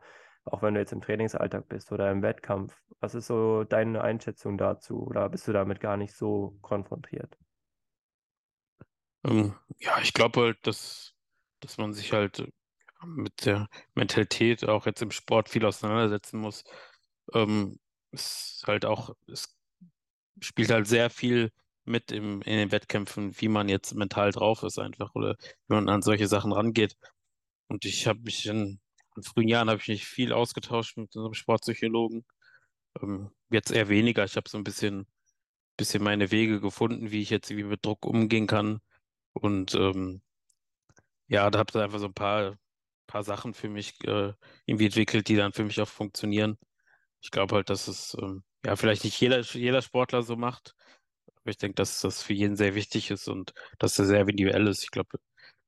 auch 0.52 0.62
wenn 0.62 0.74
du 0.74 0.80
jetzt 0.80 0.92
im 0.92 1.00
Trainingsalltag 1.00 1.68
bist 1.68 1.92
oder 1.92 2.10
im 2.10 2.22
Wettkampf, 2.22 2.74
was 3.00 3.14
ist 3.14 3.26
so 3.26 3.64
deine 3.64 4.02
Einschätzung 4.02 4.58
dazu 4.58 5.06
oder 5.06 5.28
bist 5.28 5.48
du 5.48 5.52
damit 5.52 5.80
gar 5.80 5.96
nicht 5.96 6.14
so 6.14 6.58
konfrontiert? 6.62 7.36
Ähm, 9.24 9.54
ja, 9.78 9.98
ich 10.00 10.12
glaube 10.12 10.40
halt, 10.40 10.66
dass, 10.66 11.14
dass 11.60 11.78
man 11.78 11.92
sich 11.92 12.12
halt 12.12 12.50
mit 13.04 13.46
der 13.46 13.68
Mentalität 13.94 14.68
auch 14.68 14.86
jetzt 14.86 15.02
im 15.02 15.10
Sport 15.10 15.48
viel 15.48 15.64
auseinandersetzen 15.64 16.40
muss. 16.40 16.64
Ähm, 17.34 17.78
es 18.12 18.62
halt 18.66 18.84
auch, 18.84 19.14
es 19.26 19.56
spielt 20.40 20.70
halt 20.70 20.86
sehr 20.86 21.10
viel 21.10 21.52
mit 21.84 22.12
im, 22.12 22.42
in 22.42 22.56
den 22.58 22.72
Wettkämpfen, 22.72 23.40
wie 23.40 23.48
man 23.48 23.68
jetzt 23.68 23.94
mental 23.94 24.30
drauf 24.32 24.62
ist 24.62 24.78
einfach 24.78 25.14
oder 25.14 25.36
wie 25.40 25.74
man 25.74 25.88
an 25.88 26.02
solche 26.02 26.28
Sachen 26.28 26.52
rangeht. 26.52 26.96
Und 27.68 27.84
ich 27.84 28.06
habe 28.06 28.20
mich 28.20 28.46
in, 28.46 28.80
in, 29.18 29.22
frühen 29.22 29.48
Jahren 29.48 29.70
habe 29.70 29.80
ich 29.80 29.88
mich 29.88 30.06
viel 30.06 30.32
ausgetauscht 30.32 30.96
mit 30.96 31.14
unserem 31.16 31.34
Sportpsychologen. 31.34 32.24
Ähm, 33.02 33.30
jetzt 33.50 33.70
eher 33.72 33.88
weniger. 33.88 34.24
Ich 34.24 34.36
habe 34.36 34.48
so 34.48 34.58
ein 34.58 34.64
bisschen, 34.64 35.06
bisschen 35.76 36.02
meine 36.02 36.30
Wege 36.30 36.60
gefunden, 36.60 37.10
wie 37.10 37.22
ich 37.22 37.30
jetzt 37.30 37.50
irgendwie 37.50 37.70
mit 37.70 37.84
Druck 37.84 38.06
umgehen 38.06 38.46
kann. 38.46 38.80
Und 39.32 39.74
ähm, 39.74 40.22
ja, 41.28 41.50
da 41.50 41.58
habe 41.60 41.70
ich 41.70 41.76
einfach 41.76 41.98
so 42.00 42.06
ein 42.06 42.14
paar, 42.14 42.56
paar 43.06 43.24
Sachen 43.24 43.54
für 43.54 43.68
mich 43.68 43.94
äh, 44.04 44.32
irgendwie 44.66 44.86
entwickelt, 44.86 45.28
die 45.28 45.36
dann 45.36 45.52
für 45.52 45.64
mich 45.64 45.80
auch 45.80 45.88
funktionieren. 45.88 46.58
Ich 47.20 47.30
glaube 47.30 47.56
halt, 47.56 47.70
dass 47.70 47.88
es 47.88 48.16
ähm, 48.20 48.44
ja 48.64 48.76
vielleicht 48.76 49.04
nicht 49.04 49.20
jeder, 49.20 49.40
jeder 49.40 49.82
Sportler 49.82 50.22
so 50.22 50.36
macht, 50.36 50.74
aber 51.26 51.50
ich 51.50 51.58
denke, 51.58 51.76
dass 51.76 52.00
das 52.00 52.22
für 52.22 52.34
jeden 52.34 52.56
sehr 52.56 52.74
wichtig 52.74 53.10
ist 53.10 53.28
und 53.28 53.52
dass 53.78 53.98
er 53.98 54.06
sehr 54.06 54.20
individuell 54.20 54.66
ist. 54.68 54.84
Ich 54.84 54.90
glaube, 54.90 55.18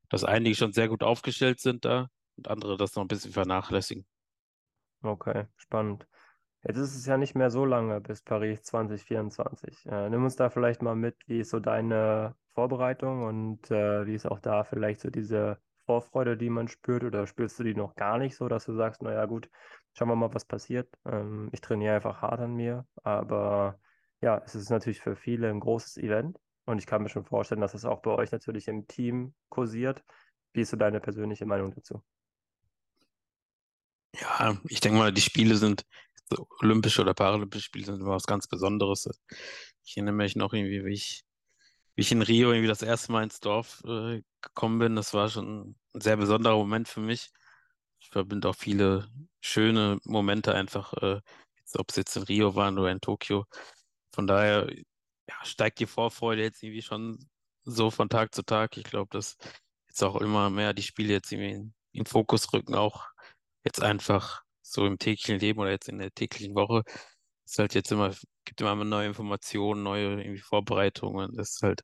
dass 0.09 0.25
einige 0.25 0.57
schon 0.57 0.73
sehr 0.73 0.89
gut 0.89 1.03
aufgestellt 1.03 1.61
sind 1.61 1.85
da 1.85 2.09
und 2.41 2.49
andere 2.49 2.77
das 2.77 2.95
noch 2.95 3.05
ein 3.05 3.09
bisschen 3.09 3.33
vernachlässigen. 3.33 4.07
Okay, 5.03 5.47
spannend. 5.57 6.07
Jetzt 6.63 6.77
ist 6.79 6.95
es 6.95 7.07
ja 7.07 7.17
nicht 7.17 7.35
mehr 7.35 7.51
so 7.51 7.65
lange 7.65 8.01
bis 8.01 8.23
Paris 8.23 8.63
2024. 8.63 9.87
Äh, 9.87 10.11
nimm 10.11 10.25
uns 10.25 10.37
da 10.37 10.51
vielleicht 10.51 10.83
mal 10.83 10.95
mit, 10.97 11.17
wie 11.27 11.41
ist 11.41 11.51
so 11.51 11.61
deine 11.61 12.35
Vorbereitung 12.55 13.25
und 13.25 13.71
äh, 13.71 14.07
wie 14.07 14.15
ist 14.15 14.27
auch 14.27 14.41
da 14.41 14.65
vielleicht 14.65 15.01
so 15.01 15.11
diese 15.11 15.59
Vorfreude, 15.87 16.37
die 16.37 16.51
man 16.51 16.69
spürt 16.69 17.05
oder 17.05 17.27
spürst 17.27 17.59
du 17.59 17.65
die 17.65 17.75
noch 17.75 17.95
gar 17.95 18.19
nicht 18.19 18.37
so, 18.37 18.49
dass 18.49 18.67
du 18.67 18.75
sagst, 18.75 19.03
naja 19.03 19.25
gut, 19.27 19.51
schauen 19.95 20.09
wir 20.09 20.17
mal, 20.17 20.35
was 20.35 20.45
passiert. 20.45 20.89
Ähm, 21.07 21.49
ich 21.53 21.61
trainiere 21.61 21.97
einfach 21.97 22.21
hart 22.23 22.41
an 22.41 22.55
mir, 22.55 22.87
aber 23.03 23.79
ja, 24.21 24.43
es 24.45 24.55
ist 24.55 24.71
natürlich 24.71 25.01
für 25.01 25.17
viele 25.17 25.49
ein 25.49 25.61
großes 25.61 25.97
Event 25.97 26.39
und 26.67 26.79
ich 26.79 26.87
kann 26.87 27.03
mir 27.03 27.09
schon 27.09 27.25
vorstellen, 27.25 27.63
dass 27.63 27.75
es 27.75 27.85
auch 27.87 28.01
bei 28.03 28.11
euch 28.11 28.33
natürlich 28.33 28.69
im 28.69 28.87
Team 28.87 29.35
kursiert. 29.49 30.05
Wie 30.53 30.61
ist 30.61 30.71
so 30.71 30.77
deine 30.77 31.01
persönliche 31.01 31.47
Meinung 31.47 31.73
dazu? 31.75 32.03
Ja, 34.21 34.57
ich 34.69 34.81
denke 34.81 34.99
mal, 34.99 35.13
die 35.13 35.21
Spiele 35.21 35.57
sind 35.57 35.85
Olympische 36.61 37.03
oder 37.03 37.15
Paralympische 37.15 37.65
Spiele 37.65 37.87
sind 37.87 38.01
immer 38.01 38.13
was 38.13 38.27
ganz 38.27 38.47
Besonderes. 38.47 39.09
Ich 39.85 39.97
erinnere 39.97 40.15
mich 40.15 40.37
noch 40.37 40.53
irgendwie, 40.53 40.85
wie 40.85 40.95
ich, 40.95 41.25
wie 41.95 42.03
ich 42.03 42.13
in 42.13 42.23
Rio 42.23 42.53
irgendwie 42.53 42.69
das 42.69 42.83
erste 42.83 43.13
Mal 43.13 43.25
ins 43.25 43.41
Dorf 43.41 43.83
äh, 43.85 44.23
gekommen 44.41 44.79
bin. 44.79 44.97
Das 44.97 45.15
war 45.15 45.29
schon 45.29 45.77
ein 45.95 46.01
sehr 46.01 46.17
besonderer 46.17 46.57
Moment 46.57 46.89
für 46.89 47.01
mich. 47.01 47.31
Ich 48.01 48.11
verbinde 48.11 48.49
auch 48.49 48.57
viele 48.57 49.09
schöne 49.41 49.99
Momente 50.05 50.55
einfach, 50.55 50.93
äh, 50.95 51.21
ob 51.75 51.91
es 51.91 51.97
jetzt 51.97 52.17
in 52.17 52.23
Rio 52.25 52.55
waren 52.55 52.79
oder 52.79 52.91
in 52.91 53.01
Tokio. 53.01 53.47
Von 54.13 54.27
daher 54.27 54.69
ja, 55.29 55.45
steigt 55.45 55.81
die 55.81 55.87
Vorfreude 55.87 56.43
jetzt 56.43 56.63
irgendwie 56.63 56.83
schon 56.83 57.29
so 57.65 57.91
von 57.91 58.09
Tag 58.09 58.35
zu 58.35 58.43
Tag. 58.43 58.77
Ich 58.77 58.85
glaube, 58.85 59.09
dass 59.11 59.37
jetzt 59.89 60.03
auch 60.03 60.17
immer 60.17 60.51
mehr 60.51 60.75
die 60.75 60.83
Spiele 60.83 61.13
jetzt 61.13 61.33
irgendwie 61.33 61.53
in, 61.53 61.75
in 61.93 62.07
Fokus 62.07 62.53
rücken, 62.53 62.75
auch 62.75 63.07
jetzt 63.65 63.83
einfach 63.83 64.43
so 64.63 64.87
im 64.87 64.99
täglichen 64.99 65.39
Leben 65.39 65.61
oder 65.61 65.71
jetzt 65.71 65.89
in 65.89 65.99
der 65.99 66.13
täglichen 66.13 66.55
Woche. 66.55 66.83
Es 67.47 67.59
halt 67.59 67.75
jetzt 67.75 67.93
immer, 67.93 68.15
gibt 68.45 68.61
immer 68.61 68.77
neue 68.85 69.09
Informationen, 69.09 69.83
neue 69.83 70.21
irgendwie 70.23 70.41
Vorbereitungen. 70.41 71.37
Das 71.37 71.51
ist 71.57 71.63
halt 71.63 71.83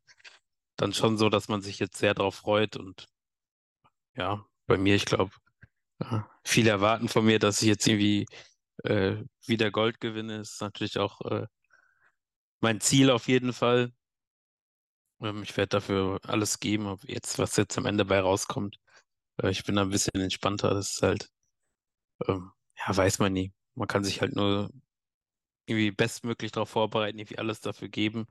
dann 0.77 0.93
schon 0.95 1.19
so, 1.19 1.29
dass 1.31 1.49
man 1.49 1.63
sich 1.63 1.79
jetzt 1.81 1.99
sehr 1.99 2.15
darauf 2.15 2.37
freut 2.37 2.77
und 2.77 3.07
ja, 4.17 4.45
bei 4.67 4.77
mir, 4.79 4.95
ich 4.95 5.05
glaube, 5.07 5.33
viele 6.45 6.71
erwarten 6.71 7.09
von 7.09 7.25
mir, 7.25 7.39
dass 7.39 7.63
ich 7.63 7.69
jetzt 7.69 7.87
irgendwie 7.87 8.27
äh, 8.85 9.17
wieder 9.47 9.71
Gold 9.71 10.01
gewinne. 10.01 10.39
Das 10.39 10.53
ist 10.55 10.61
natürlich 10.63 10.99
auch 10.99 11.21
äh, 11.23 11.47
mein 12.61 12.81
Ziel 12.81 13.11
auf 13.11 13.29
jeden 13.29 13.53
Fall. 13.55 13.93
Ähm, 15.21 15.43
ich 15.43 15.57
werde 15.57 15.69
dafür 15.69 16.21
alles 16.25 16.61
geben, 16.61 16.97
jetzt, 17.05 17.39
was 17.39 17.57
jetzt 17.57 17.77
am 17.79 17.87
Ende 17.87 18.05
bei 18.05 18.21
rauskommt. 18.21 18.77
Äh, 19.43 19.51
ich 19.51 19.65
bin 19.65 19.77
da 19.77 19.83
ein 19.83 19.91
bisschen 19.91 20.21
entspannter. 20.21 20.71
Das 20.75 20.95
ist 20.95 21.03
halt, 21.03 21.31
ähm, 22.27 22.53
ja, 22.77 22.97
weiß 22.97 23.19
man 23.19 23.33
nie. 23.33 23.53
Man 23.75 23.89
kann 23.89 24.05
sich 24.05 24.21
halt 24.21 24.35
nur 24.35 24.71
irgendwie 25.67 25.91
bestmöglich 25.91 26.53
darauf 26.53 26.71
vorbereiten, 26.71 27.19
irgendwie 27.19 27.39
alles 27.39 27.61
dafür 27.61 27.89
geben. 27.89 28.27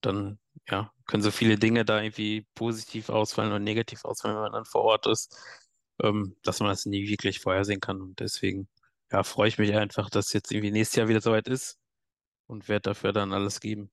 Dann, 0.00 0.38
ja, 0.68 0.92
können 1.06 1.22
so 1.22 1.30
viele 1.30 1.58
Dinge 1.58 1.84
da 1.84 2.00
irgendwie 2.02 2.46
positiv 2.54 3.08
ausfallen 3.10 3.50
oder 3.50 3.58
negativ 3.60 4.04
ausfallen, 4.04 4.36
wenn 4.36 4.42
man 4.44 4.52
dann 4.52 4.64
vor 4.64 4.82
Ort 4.82 5.06
ist, 5.06 5.36
ähm, 6.02 6.36
dass 6.42 6.60
man 6.60 6.70
das 6.70 6.86
nie 6.86 7.08
wirklich 7.08 7.40
vorhersehen 7.40 7.80
kann. 7.80 8.00
Und 8.00 8.20
deswegen, 8.20 8.68
ja, 9.12 9.22
freue 9.24 9.48
ich 9.48 9.58
mich 9.58 9.74
einfach, 9.74 10.10
dass 10.10 10.32
jetzt 10.32 10.52
irgendwie 10.52 10.70
nächstes 10.72 10.96
Jahr 10.96 11.08
wieder 11.08 11.20
soweit 11.20 11.48
ist 11.48 11.78
und 12.46 12.68
werde 12.68 12.90
dafür 12.90 13.12
dann 13.12 13.32
alles 13.32 13.60
geben. 13.60 13.90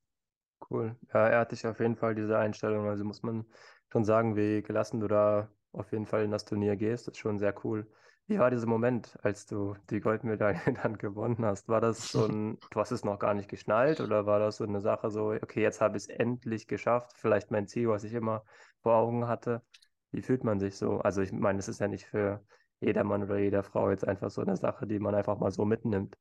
Cool. 0.69 0.95
Ja, 1.13 1.27
er 1.27 1.39
hat 1.39 1.51
dich 1.51 1.65
auf 1.65 1.79
jeden 1.79 1.95
Fall 1.95 2.15
diese 2.15 2.37
Einstellung. 2.37 2.87
Also 2.87 3.03
muss 3.03 3.23
man 3.23 3.45
schon 3.91 4.03
sagen, 4.05 4.35
wie 4.35 4.61
gelassen 4.61 4.99
du 4.99 5.07
da 5.07 5.49
auf 5.71 5.91
jeden 5.91 6.05
Fall 6.05 6.23
in 6.23 6.31
das 6.31 6.45
Turnier 6.45 6.75
gehst. 6.75 7.07
Das 7.07 7.13
ist 7.13 7.19
schon 7.19 7.39
sehr 7.39 7.53
cool. 7.65 7.87
Wie 8.27 8.39
war 8.39 8.49
dieser 8.51 8.67
Moment, 8.67 9.17
als 9.23 9.45
du 9.45 9.75
die 9.89 9.99
Goldmedaille 10.01 10.59
dann 10.83 10.97
gewonnen 10.97 11.45
hast? 11.45 11.67
War 11.69 11.81
das 11.81 12.11
so 12.11 12.25
ein, 12.27 12.59
du 12.69 12.79
hast 12.79 12.91
es 12.91 13.03
noch 13.05 13.19
gar 13.19 13.33
nicht 13.33 13.49
geschnallt 13.49 14.01
oder 14.01 14.25
war 14.25 14.39
das 14.39 14.57
so 14.57 14.63
eine 14.65 14.81
Sache 14.81 15.09
so, 15.11 15.31
okay, 15.31 15.61
jetzt 15.61 15.81
habe 15.81 15.97
ich 15.97 16.03
es 16.03 16.09
endlich 16.09 16.67
geschafft, 16.67 17.13
vielleicht 17.17 17.51
mein 17.51 17.67
Ziel, 17.67 17.87
was 17.89 18.03
ich 18.03 18.13
immer 18.13 18.43
vor 18.81 18.95
Augen 18.95 19.27
hatte? 19.27 19.63
Wie 20.11 20.21
fühlt 20.21 20.43
man 20.43 20.59
sich 20.59 20.77
so? 20.77 20.99
Also 20.99 21.21
ich 21.21 21.31
meine, 21.31 21.59
es 21.59 21.67
ist 21.67 21.79
ja 21.79 21.87
nicht 21.87 22.05
für 22.05 22.45
jeder 22.79 23.03
Mann 23.03 23.23
oder 23.23 23.37
jeder 23.39 23.63
Frau 23.63 23.89
jetzt 23.89 24.07
einfach 24.07 24.29
so 24.29 24.41
eine 24.41 24.55
Sache, 24.57 24.87
die 24.87 24.99
man 24.99 25.15
einfach 25.15 25.37
mal 25.37 25.51
so 25.51 25.65
mitnimmt. 25.65 26.17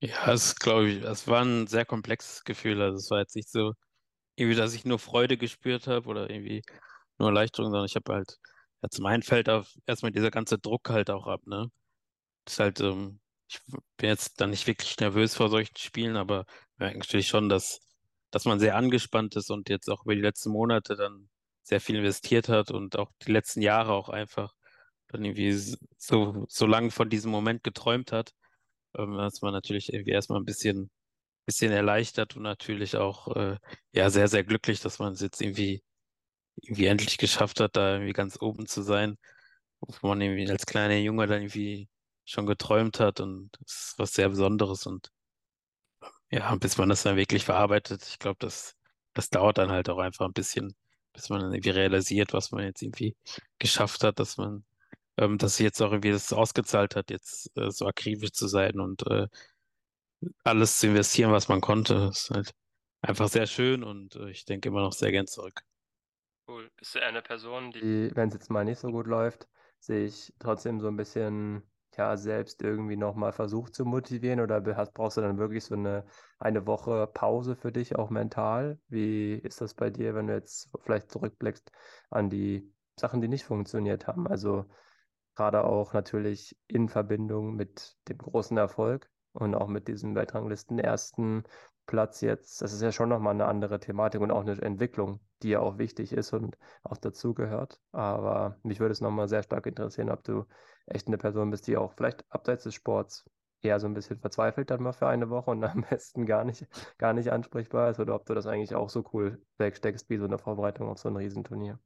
Ja, 0.00 0.32
es 0.32 0.56
glaube 0.56 0.88
ich, 0.90 1.02
es 1.04 1.26
war 1.26 1.42
ein 1.44 1.66
sehr 1.66 1.84
komplexes 1.86 2.44
Gefühl. 2.44 2.80
Also 2.82 2.98
es 2.98 3.10
war 3.10 3.20
jetzt 3.20 3.34
nicht 3.34 3.48
so, 3.50 3.72
irgendwie, 4.36 4.56
dass 4.56 4.74
ich 4.74 4.84
nur 4.84 4.98
Freude 4.98 5.36
gespürt 5.38 5.86
habe 5.88 6.08
oder 6.08 6.30
irgendwie 6.30 6.62
nur 7.18 7.28
Erleichterung, 7.30 7.70
sondern 7.70 7.86
ich 7.86 7.96
habe 7.96 8.12
halt, 8.14 8.38
ja, 8.82 8.88
zum 8.90 9.06
einen 9.06 9.22
fällt 9.22 9.48
auf 9.48 9.74
erstmal 9.86 10.12
dieser 10.12 10.30
ganze 10.30 10.58
Druck 10.58 10.90
halt 10.90 11.10
auch 11.10 11.26
ab, 11.26 11.46
ne? 11.46 11.70
Das 12.44 12.54
ist 12.54 12.60
halt, 12.60 12.80
ähm, 12.80 13.20
ich 13.48 13.60
bin 13.96 14.08
jetzt 14.10 14.40
dann 14.40 14.50
nicht 14.50 14.66
wirklich 14.66 14.98
nervös 15.00 15.34
vor 15.36 15.50
solchen 15.50 15.76
Spielen, 15.76 16.16
aber 16.16 16.46
merke 16.78 16.98
natürlich 16.98 17.28
schon, 17.28 17.48
dass, 17.48 17.80
dass 18.30 18.44
man 18.44 18.60
sehr 18.60 18.76
angespannt 18.76 19.36
ist 19.36 19.50
und 19.50 19.68
jetzt 19.68 19.88
auch 19.90 20.04
über 20.04 20.14
die 20.14 20.20
letzten 20.22 20.50
Monate 20.50 20.96
dann 20.96 21.28
sehr 21.62 21.80
viel 21.80 21.96
investiert 21.96 22.48
hat 22.48 22.70
und 22.70 22.98
auch 22.98 23.10
die 23.26 23.32
letzten 23.32 23.62
Jahre 23.62 23.92
auch 23.92 24.08
einfach 24.08 24.54
dann 25.08 25.24
irgendwie 25.24 25.52
so, 25.98 26.46
so 26.48 26.66
lange 26.66 26.90
von 26.90 27.08
diesem 27.10 27.30
Moment 27.32 27.64
geträumt 27.64 28.12
hat 28.12 28.32
ähm, 28.98 29.18
ist 29.20 29.42
man 29.42 29.52
natürlich 29.52 29.92
irgendwie 29.92 30.12
erstmal 30.12 30.40
ein 30.40 30.44
bisschen, 30.44 30.90
bisschen 31.46 31.72
erleichtert 31.72 32.36
und 32.36 32.42
natürlich 32.42 32.96
auch 32.96 33.28
äh, 33.36 33.58
ja 33.92 34.10
sehr, 34.10 34.28
sehr 34.28 34.44
glücklich, 34.44 34.80
dass 34.80 34.98
man 34.98 35.12
es 35.14 35.20
jetzt 35.20 35.40
irgendwie, 35.42 35.82
irgendwie 36.56 36.86
endlich 36.86 37.18
geschafft 37.18 37.60
hat, 37.60 37.76
da 37.76 37.94
irgendwie 37.94 38.12
ganz 38.12 38.40
oben 38.40 38.66
zu 38.66 38.82
sein, 38.82 39.18
wo 39.80 40.08
man 40.08 40.20
irgendwie 40.20 40.50
als 40.50 40.66
kleiner 40.66 40.96
Junge 40.96 41.26
dann 41.26 41.42
irgendwie 41.42 41.88
schon 42.24 42.46
geträumt 42.46 43.00
hat 43.00 43.20
und 43.20 43.50
das 43.60 43.72
ist 43.90 43.94
was 43.98 44.14
sehr 44.14 44.28
Besonderes 44.30 44.86
und 44.86 45.10
ja, 46.30 46.54
bis 46.56 46.76
man 46.78 46.88
das 46.88 47.02
dann 47.02 47.16
wirklich 47.16 47.44
verarbeitet, 47.44 48.04
ich 48.08 48.18
glaube, 48.18 48.36
das, 48.40 48.76
das 49.14 49.30
dauert 49.30 49.58
dann 49.58 49.70
halt 49.70 49.88
auch 49.88 49.98
einfach 49.98 50.26
ein 50.26 50.32
bisschen, 50.32 50.74
bis 51.12 51.28
man 51.28 51.40
dann 51.40 51.52
irgendwie 51.54 51.70
realisiert, 51.70 52.32
was 52.32 52.50
man 52.52 52.64
jetzt 52.64 52.82
irgendwie 52.82 53.16
geschafft 53.58 54.04
hat, 54.04 54.18
dass 54.20 54.36
man 54.36 54.64
ähm, 55.18 55.38
dass 55.38 55.58
sich 55.58 55.64
jetzt 55.64 55.82
auch 55.82 55.92
irgendwie 55.92 56.12
das 56.12 56.32
ausgezahlt 56.32 56.96
hat, 56.96 57.10
jetzt 57.10 57.50
äh, 57.58 57.72
so 57.72 57.88
akribisch 57.88 58.32
zu 58.32 58.48
sein 58.48 58.80
und 58.80 59.06
äh, 59.08 59.28
alles 60.44 60.78
zu 60.80 60.86
investieren, 60.88 61.32
was 61.32 61.48
man 61.48 61.60
konnte. 61.60 61.94
Das 61.94 62.22
ist 62.24 62.30
halt 62.30 62.54
einfach 63.02 63.28
sehr 63.28 63.46
schön 63.46 63.82
und 63.84 64.16
äh, 64.16 64.30
ich 64.30 64.44
denke 64.44 64.68
immer 64.68 64.80
noch 64.82 64.92
sehr 64.92 65.12
gern 65.12 65.26
zurück. 65.26 65.62
Cool. 66.48 66.70
Bist 66.76 66.94
du 66.94 67.02
eine 67.02 67.22
Person, 67.22 67.72
die, 67.72 68.10
wenn 68.14 68.28
es 68.28 68.34
jetzt 68.34 68.50
mal 68.50 68.64
nicht 68.64 68.78
so 68.78 68.92
gut 68.92 69.06
läuft, 69.06 69.48
sich 69.80 70.32
trotzdem 70.38 70.80
so 70.80 70.88
ein 70.88 70.96
bisschen 70.96 71.62
ja 71.96 72.16
selbst 72.16 72.62
irgendwie 72.62 72.96
nochmal 72.96 73.32
versucht 73.32 73.74
zu 73.74 73.84
motivieren 73.84 74.40
oder 74.40 74.60
brauchst 74.60 75.16
du 75.16 75.22
dann 75.22 75.38
wirklich 75.38 75.64
so 75.64 75.74
eine, 75.74 76.04
eine 76.38 76.66
Woche 76.66 77.06
Pause 77.06 77.56
für 77.56 77.72
dich 77.72 77.96
auch 77.96 78.10
mental? 78.10 78.78
Wie 78.88 79.34
ist 79.34 79.60
das 79.60 79.74
bei 79.74 79.90
dir, 79.90 80.14
wenn 80.14 80.26
du 80.26 80.34
jetzt 80.34 80.70
vielleicht 80.84 81.10
zurückblickst 81.10 81.72
an 82.10 82.30
die 82.30 82.72
Sachen, 82.98 83.20
die 83.20 83.28
nicht 83.28 83.44
funktioniert 83.44 84.06
haben? 84.06 84.28
Also 84.28 84.66
gerade 85.34 85.64
auch 85.64 85.94
natürlich 85.94 86.56
in 86.68 86.88
Verbindung 86.88 87.56
mit 87.56 87.96
dem 88.08 88.18
großen 88.18 88.56
Erfolg 88.56 89.10
und 89.36 89.54
auch 89.54 89.68
mit 89.68 89.88
diesem 89.88 90.14
Weltranglisten 90.14 90.78
ersten 90.78 91.44
Platz 91.86 92.20
jetzt, 92.20 92.62
das 92.62 92.72
ist 92.72 92.82
ja 92.82 92.90
schon 92.90 93.08
nochmal 93.08 93.34
eine 93.34 93.46
andere 93.46 93.78
Thematik 93.78 94.20
und 94.20 94.30
auch 94.30 94.40
eine 94.40 94.60
Entwicklung, 94.60 95.20
die 95.42 95.50
ja 95.50 95.60
auch 95.60 95.78
wichtig 95.78 96.12
ist 96.12 96.32
und 96.32 96.58
auch 96.82 96.96
dazugehört. 96.96 97.80
Aber 97.92 98.58
mich 98.62 98.80
würde 98.80 98.92
es 98.92 99.00
nochmal 99.00 99.28
sehr 99.28 99.42
stark 99.42 99.66
interessieren, 99.66 100.10
ob 100.10 100.24
du 100.24 100.46
echt 100.86 101.06
eine 101.06 101.18
Person 101.18 101.50
bist, 101.50 101.66
die 101.68 101.76
auch 101.76 101.92
vielleicht 101.92 102.24
abseits 102.30 102.64
des 102.64 102.74
Sports 102.74 103.24
eher 103.62 103.80
so 103.80 103.86
ein 103.86 103.94
bisschen 103.94 104.18
verzweifelt 104.18 104.70
dann 104.70 104.82
mal 104.82 104.92
für 104.92 105.06
eine 105.06 105.30
Woche 105.30 105.50
und 105.50 105.62
am 105.64 105.84
besten 105.88 106.26
gar 106.26 106.44
nicht, 106.44 106.66
gar 106.98 107.12
nicht 107.12 107.30
ansprechbar 107.30 107.90
ist 107.90 108.00
oder 108.00 108.14
ob 108.14 108.26
du 108.26 108.34
das 108.34 108.46
eigentlich 108.46 108.74
auch 108.74 108.88
so 108.88 109.04
cool 109.12 109.40
wegsteckst 109.58 110.08
wie 110.10 110.18
so 110.18 110.24
eine 110.24 110.38
Vorbereitung 110.38 110.88
auf 110.88 110.98
so 110.98 111.08
ein 111.08 111.16
Riesenturnier. 111.16 111.78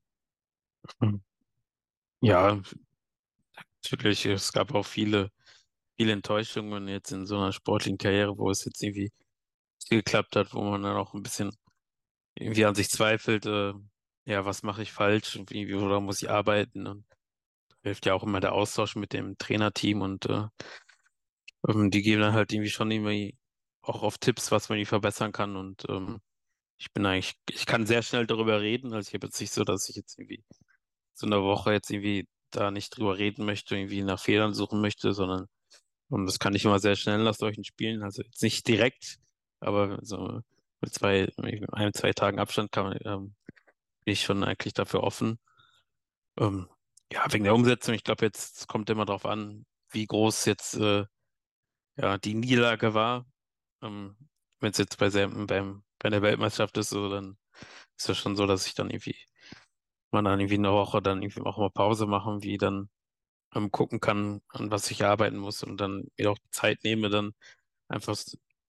Ja, 2.20 2.60
natürlich, 3.82 4.26
es 4.26 4.52
gab 4.52 4.74
auch 4.74 4.84
viele, 4.84 5.30
viele 6.00 6.12
Enttäuschungen 6.12 6.88
jetzt 6.88 7.12
in 7.12 7.26
so 7.26 7.36
einer 7.36 7.52
sportlichen 7.52 7.98
Karriere, 7.98 8.38
wo 8.38 8.50
es 8.50 8.64
jetzt 8.64 8.82
irgendwie 8.82 9.12
geklappt 9.90 10.34
hat, 10.34 10.54
wo 10.54 10.62
man 10.62 10.82
dann 10.82 10.96
auch 10.96 11.12
ein 11.12 11.22
bisschen 11.22 11.50
irgendwie 12.34 12.64
an 12.64 12.74
sich 12.74 12.88
zweifelt, 12.88 13.44
äh, 13.44 13.74
ja, 14.24 14.46
was 14.46 14.62
mache 14.62 14.82
ich 14.82 14.92
falsch, 14.92 15.38
wie, 15.50 15.74
oder 15.74 16.00
muss 16.00 16.22
ich 16.22 16.30
arbeiten? 16.30 16.86
Und 16.86 17.04
hilft 17.82 18.06
ja 18.06 18.14
auch 18.14 18.22
immer 18.22 18.40
der 18.40 18.54
Austausch 18.54 18.96
mit 18.96 19.12
dem 19.12 19.36
Trainerteam 19.36 20.00
und 20.00 20.24
äh, 20.24 20.46
ähm, 21.68 21.90
die 21.90 22.00
geben 22.00 22.22
dann 22.22 22.32
halt 22.32 22.50
irgendwie 22.50 22.70
schon 22.70 22.90
irgendwie 22.90 23.36
auch 23.82 24.02
auf 24.02 24.16
Tipps, 24.16 24.50
was 24.50 24.70
man 24.70 24.78
irgendwie 24.78 24.88
verbessern 24.88 25.32
kann 25.32 25.56
und 25.56 25.84
ähm, 25.90 26.20
ich 26.78 26.90
bin 26.92 27.04
eigentlich, 27.04 27.34
ich 27.50 27.66
kann 27.66 27.86
sehr 27.86 28.02
schnell 28.02 28.26
darüber 28.26 28.62
reden, 28.62 28.94
also 28.94 29.06
ich 29.08 29.14
habe 29.14 29.26
jetzt 29.26 29.40
nicht 29.40 29.52
so, 29.52 29.64
dass 29.64 29.88
ich 29.90 29.96
jetzt 29.96 30.18
irgendwie 30.18 30.42
so 31.14 31.26
eine 31.26 31.42
Woche 31.42 31.72
jetzt 31.72 31.90
irgendwie 31.90 32.26
da 32.52 32.70
nicht 32.70 32.96
drüber 32.96 33.18
reden 33.18 33.44
möchte, 33.44 33.76
irgendwie 33.76 34.02
nach 34.02 34.20
Fehlern 34.20 34.54
suchen 34.54 34.80
möchte, 34.80 35.12
sondern 35.12 35.46
und 36.10 36.26
das 36.26 36.38
kann 36.38 36.54
ich 36.54 36.64
immer 36.64 36.78
sehr 36.80 36.96
schnell 36.96 37.22
nach 37.24 37.34
solchen 37.34 37.64
Spielen, 37.64 38.02
also 38.02 38.22
jetzt 38.22 38.42
nicht 38.42 38.68
direkt, 38.68 39.18
aber 39.60 39.98
so 40.02 40.42
mit 40.80 40.94
zwei, 40.94 41.28
ein, 41.72 41.92
zwei 41.94 42.12
Tagen 42.12 42.38
Abstand 42.40 42.72
kann 42.72 42.84
man, 42.86 42.98
ähm, 43.04 43.34
bin 44.04 44.12
ich 44.12 44.22
schon 44.22 44.44
eigentlich 44.44 44.74
dafür 44.74 45.02
offen. 45.04 45.38
Ähm, 46.38 46.68
ja, 47.12 47.24
wegen 47.32 47.44
der 47.44 47.54
Umsetzung, 47.54 47.94
ich 47.94 48.04
glaube, 48.04 48.24
jetzt 48.26 48.68
kommt 48.68 48.90
immer 48.90 49.06
darauf 49.06 49.26
an, 49.26 49.66
wie 49.90 50.06
groß 50.06 50.44
jetzt 50.46 50.74
äh, 50.76 51.06
ja, 51.96 52.18
die 52.18 52.34
Niederlage 52.34 52.94
war. 52.94 53.26
Ähm, 53.82 54.16
Wenn 54.60 54.72
es 54.72 54.78
jetzt 54.78 54.98
bei, 54.98 55.10
beim, 55.10 55.84
bei 55.98 56.10
der 56.10 56.22
Weltmeisterschaft 56.22 56.76
ist, 56.78 56.90
so, 56.90 57.10
dann 57.10 57.38
ist 57.98 58.08
es 58.08 58.18
schon 58.18 58.36
so, 58.36 58.46
dass 58.46 58.66
ich 58.66 58.74
dann 58.74 58.90
irgendwie 58.90 59.16
man 60.12 60.24
dann 60.24 60.40
irgendwie 60.40 60.56
eine 60.56 60.72
Woche 60.72 61.02
dann 61.02 61.22
irgendwie 61.22 61.42
auch 61.42 61.58
mal 61.58 61.70
Pause 61.70 62.06
machen, 62.06 62.42
wie 62.42 62.58
dann 62.58 62.90
ähm, 63.54 63.70
gucken 63.70 64.00
kann, 64.00 64.42
an 64.48 64.70
was 64.70 64.90
ich 64.90 65.04
arbeiten 65.04 65.36
muss 65.36 65.62
und 65.62 65.78
dann 65.80 66.08
mir 66.16 66.30
auch 66.30 66.38
Zeit 66.50 66.84
nehme, 66.84 67.10
dann 67.10 67.34
einfach 67.88 68.16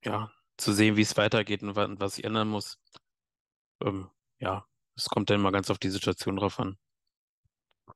ja, 0.03 0.31
zu 0.57 0.73
sehen, 0.73 0.95
wie 0.95 1.01
es 1.01 1.17
weitergeht 1.17 1.63
und 1.63 1.75
was 1.75 2.17
ich 2.17 2.23
ändern 2.23 2.47
muss. 2.47 2.79
Ähm, 3.81 4.09
ja, 4.39 4.65
es 4.95 5.05
kommt 5.09 5.29
dann 5.29 5.41
mal 5.41 5.51
ganz 5.51 5.69
auf 5.69 5.79
die 5.79 5.89
Situation 5.89 6.35
drauf 6.35 6.59
an. 6.59 6.77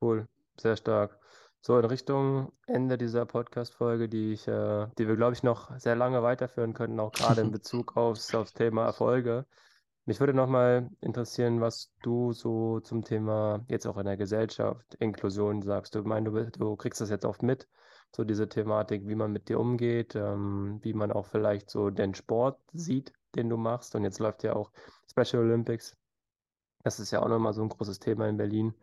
Cool, 0.00 0.28
sehr 0.56 0.76
stark. 0.76 1.18
So, 1.60 1.78
in 1.78 1.84
Richtung 1.84 2.52
Ende 2.66 2.96
dieser 2.96 3.26
Podcast-Folge, 3.26 4.08
die 4.08 4.32
ich, 4.32 4.46
äh, 4.46 4.86
die 4.98 5.08
wir, 5.08 5.16
glaube 5.16 5.32
ich, 5.32 5.42
noch 5.42 5.76
sehr 5.80 5.96
lange 5.96 6.22
weiterführen 6.22 6.74
könnten, 6.74 7.00
auch 7.00 7.12
gerade 7.12 7.40
in 7.40 7.50
Bezug 7.52 7.96
aufs, 7.96 8.32
aufs 8.34 8.52
Thema 8.52 8.84
Erfolge. 8.84 9.46
Mich 10.08 10.20
würde 10.20 10.34
nochmal 10.34 10.88
interessieren, 11.00 11.60
was 11.60 11.92
du 12.00 12.32
so 12.32 12.78
zum 12.78 13.02
Thema 13.02 13.64
jetzt 13.68 13.86
auch 13.86 13.96
in 13.98 14.06
der 14.06 14.16
Gesellschaft, 14.16 14.94
Inklusion 15.00 15.62
sagst. 15.62 15.96
Du 15.96 16.02
meinst, 16.04 16.28
du, 16.28 16.50
du 16.50 16.76
kriegst 16.76 17.00
das 17.00 17.10
jetzt 17.10 17.24
oft 17.24 17.42
mit, 17.42 17.66
so 18.14 18.22
diese 18.22 18.48
Thematik, 18.48 19.08
wie 19.08 19.16
man 19.16 19.32
mit 19.32 19.48
dir 19.48 19.58
umgeht, 19.58 20.14
ähm, 20.14 20.78
wie 20.82 20.94
man 20.94 21.10
auch 21.10 21.26
vielleicht 21.26 21.70
so 21.70 21.90
den 21.90 22.14
Sport 22.14 22.60
sieht, 22.72 23.12
den 23.34 23.48
du 23.48 23.56
machst. 23.56 23.96
Und 23.96 24.04
jetzt 24.04 24.20
läuft 24.20 24.44
ja 24.44 24.54
auch 24.54 24.70
Special 25.10 25.42
Olympics. 25.42 25.96
Das 26.84 27.00
ist 27.00 27.10
ja 27.10 27.20
auch 27.20 27.28
nochmal 27.28 27.52
so 27.52 27.62
ein 27.62 27.68
großes 27.68 27.98
Thema 27.98 28.28
in 28.28 28.36
Berlin. 28.36 28.74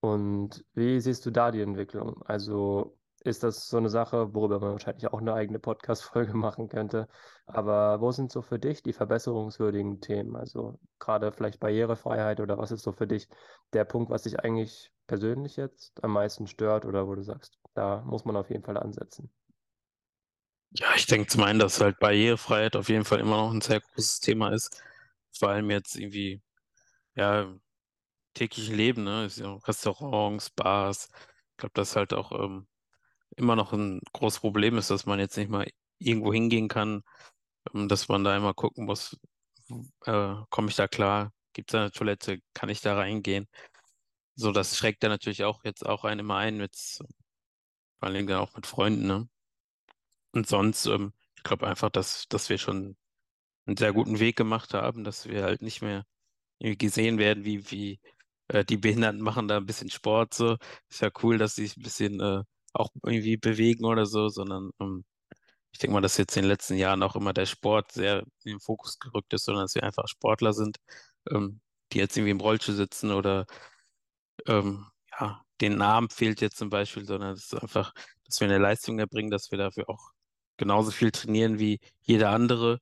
Und 0.00 0.62
wie 0.74 1.00
siehst 1.00 1.24
du 1.24 1.30
da 1.30 1.52
die 1.52 1.62
Entwicklung? 1.62 2.22
Also 2.24 2.98
ist 3.24 3.42
das 3.42 3.68
so 3.68 3.78
eine 3.78 3.88
Sache, 3.88 4.34
worüber 4.34 4.60
man 4.60 4.72
wahrscheinlich 4.72 5.06
auch 5.08 5.20
eine 5.20 5.34
eigene 5.34 5.58
Podcast-Folge 5.58 6.34
machen 6.34 6.68
könnte. 6.68 7.08
Aber 7.46 8.00
wo 8.00 8.12
sind 8.12 8.30
so 8.30 8.42
für 8.42 8.58
dich 8.58 8.82
die 8.82 8.92
verbesserungswürdigen 8.92 10.00
Themen? 10.00 10.36
Also 10.36 10.78
gerade 10.98 11.32
vielleicht 11.32 11.58
Barrierefreiheit 11.58 12.40
oder 12.40 12.58
was 12.58 12.70
ist 12.70 12.82
so 12.82 12.92
für 12.92 13.06
dich 13.06 13.28
der 13.72 13.84
Punkt, 13.84 14.10
was 14.10 14.22
dich 14.24 14.38
eigentlich 14.40 14.92
persönlich 15.06 15.56
jetzt 15.56 16.02
am 16.04 16.12
meisten 16.12 16.46
stört 16.46 16.84
oder 16.84 17.06
wo 17.06 17.14
du 17.14 17.22
sagst, 17.22 17.58
da 17.74 18.02
muss 18.02 18.24
man 18.24 18.36
auf 18.36 18.50
jeden 18.50 18.62
Fall 18.62 18.76
ansetzen? 18.76 19.30
Ja, 20.70 20.88
ich 20.96 21.06
denke 21.06 21.28
zum 21.28 21.44
einen, 21.44 21.60
dass 21.60 21.80
halt 21.80 21.98
Barrierefreiheit 22.00 22.76
auf 22.76 22.88
jeden 22.88 23.04
Fall 23.04 23.20
immer 23.20 23.36
noch 23.36 23.52
ein 23.52 23.60
sehr 23.60 23.80
großes 23.80 24.20
Thema 24.20 24.50
ist. 24.52 24.82
Vor 25.38 25.48
allem 25.48 25.70
jetzt 25.70 25.96
irgendwie, 25.96 26.42
ja, 27.14 27.54
täglichen 28.34 28.74
Leben, 28.76 29.04
ne? 29.04 29.28
Restaurants, 29.66 30.50
Bars. 30.50 31.08
Ich 31.52 31.56
glaube, 31.58 31.72
das 31.74 31.96
halt 31.96 32.12
auch 32.12 32.32
ähm, 32.32 32.66
immer 33.36 33.56
noch 33.56 33.72
ein 33.72 34.00
großes 34.12 34.40
Problem 34.40 34.78
ist, 34.78 34.90
dass 34.90 35.06
man 35.06 35.18
jetzt 35.18 35.36
nicht 35.36 35.50
mal 35.50 35.66
irgendwo 35.98 36.32
hingehen 36.32 36.68
kann, 36.68 37.02
ähm, 37.74 37.88
dass 37.88 38.08
man 38.08 38.24
da 38.24 38.36
immer 38.36 38.54
gucken 38.54 38.86
muss, 38.86 39.18
äh, 40.06 40.34
komme 40.50 40.68
ich 40.70 40.76
da 40.76 40.88
klar? 40.88 41.32
Gibt 41.52 41.70
es 41.72 41.74
eine 41.76 41.92
Toilette? 41.92 42.40
Kann 42.54 42.68
ich 42.68 42.80
da 42.80 42.96
reingehen? 42.96 43.48
So, 44.36 44.52
das 44.52 44.76
schreckt 44.76 45.02
dann 45.02 45.10
natürlich 45.10 45.44
auch 45.44 45.64
jetzt 45.64 45.86
auch 45.86 46.04
einen 46.04 46.20
immer 46.20 46.36
ein, 46.38 46.56
mit, 46.58 46.76
vor 47.98 48.08
allem 48.08 48.26
dann 48.26 48.38
auch 48.38 48.54
mit 48.54 48.66
Freunden, 48.66 49.06
ne? 49.06 49.28
Und 50.32 50.46
sonst, 50.48 50.86
ähm, 50.86 51.12
ich 51.36 51.42
glaube 51.44 51.66
einfach, 51.66 51.90
dass, 51.90 52.26
dass 52.28 52.48
wir 52.48 52.58
schon 52.58 52.96
einen 53.66 53.76
sehr 53.76 53.92
guten 53.92 54.20
Weg 54.20 54.36
gemacht 54.36 54.74
haben, 54.74 55.04
dass 55.04 55.28
wir 55.28 55.44
halt 55.44 55.62
nicht 55.62 55.82
mehr 55.82 56.04
gesehen 56.60 57.18
werden, 57.18 57.44
wie, 57.44 57.70
wie 57.70 58.00
äh, 58.48 58.64
die 58.64 58.76
Behinderten 58.78 59.20
machen 59.22 59.48
da 59.48 59.58
ein 59.58 59.66
bisschen 59.66 59.90
Sport, 59.90 60.34
so. 60.34 60.56
Ist 60.90 61.02
ja 61.02 61.10
cool, 61.22 61.38
dass 61.38 61.56
sie 61.56 61.66
ein 61.76 61.82
bisschen 61.82 62.20
äh, 62.20 62.42
auch 62.74 62.90
irgendwie 63.04 63.36
bewegen 63.36 63.84
oder 63.84 64.06
so, 64.06 64.28
sondern 64.28 64.70
ähm, 64.80 65.04
ich 65.72 65.78
denke 65.78 65.94
mal, 65.94 66.00
dass 66.02 66.16
jetzt 66.18 66.36
in 66.36 66.44
den 66.44 66.50
letzten 66.50 66.76
Jahren 66.76 67.02
auch 67.02 67.16
immer 67.16 67.32
der 67.32 67.46
Sport 67.46 67.92
sehr 67.92 68.20
in 68.44 68.52
den 68.52 68.60
Fokus 68.60 68.98
gerückt 68.98 69.32
ist, 69.34 69.44
sondern 69.44 69.64
dass 69.64 69.74
wir 69.74 69.82
einfach 69.84 70.08
Sportler 70.08 70.52
sind, 70.52 70.78
ähm, 71.30 71.60
die 71.92 71.98
jetzt 71.98 72.16
irgendwie 72.16 72.30
im 72.32 72.40
Rollstuhl 72.40 72.74
sitzen 72.76 73.10
oder 73.12 73.46
ähm, 74.46 74.86
ja, 75.18 75.42
den 75.60 75.76
Namen 75.76 76.10
fehlt 76.10 76.40
jetzt 76.40 76.56
zum 76.58 76.70
Beispiel, 76.70 77.04
sondern 77.04 77.34
es 77.34 77.44
ist 77.52 77.54
einfach, 77.62 77.92
dass 78.24 78.40
wir 78.40 78.48
eine 78.48 78.58
Leistung 78.58 78.98
erbringen, 78.98 79.30
dass 79.30 79.50
wir 79.50 79.58
dafür 79.58 79.88
auch 79.88 80.12
genauso 80.56 80.90
viel 80.90 81.10
trainieren 81.10 81.58
wie 81.58 81.80
jeder 82.02 82.30
andere. 82.30 82.80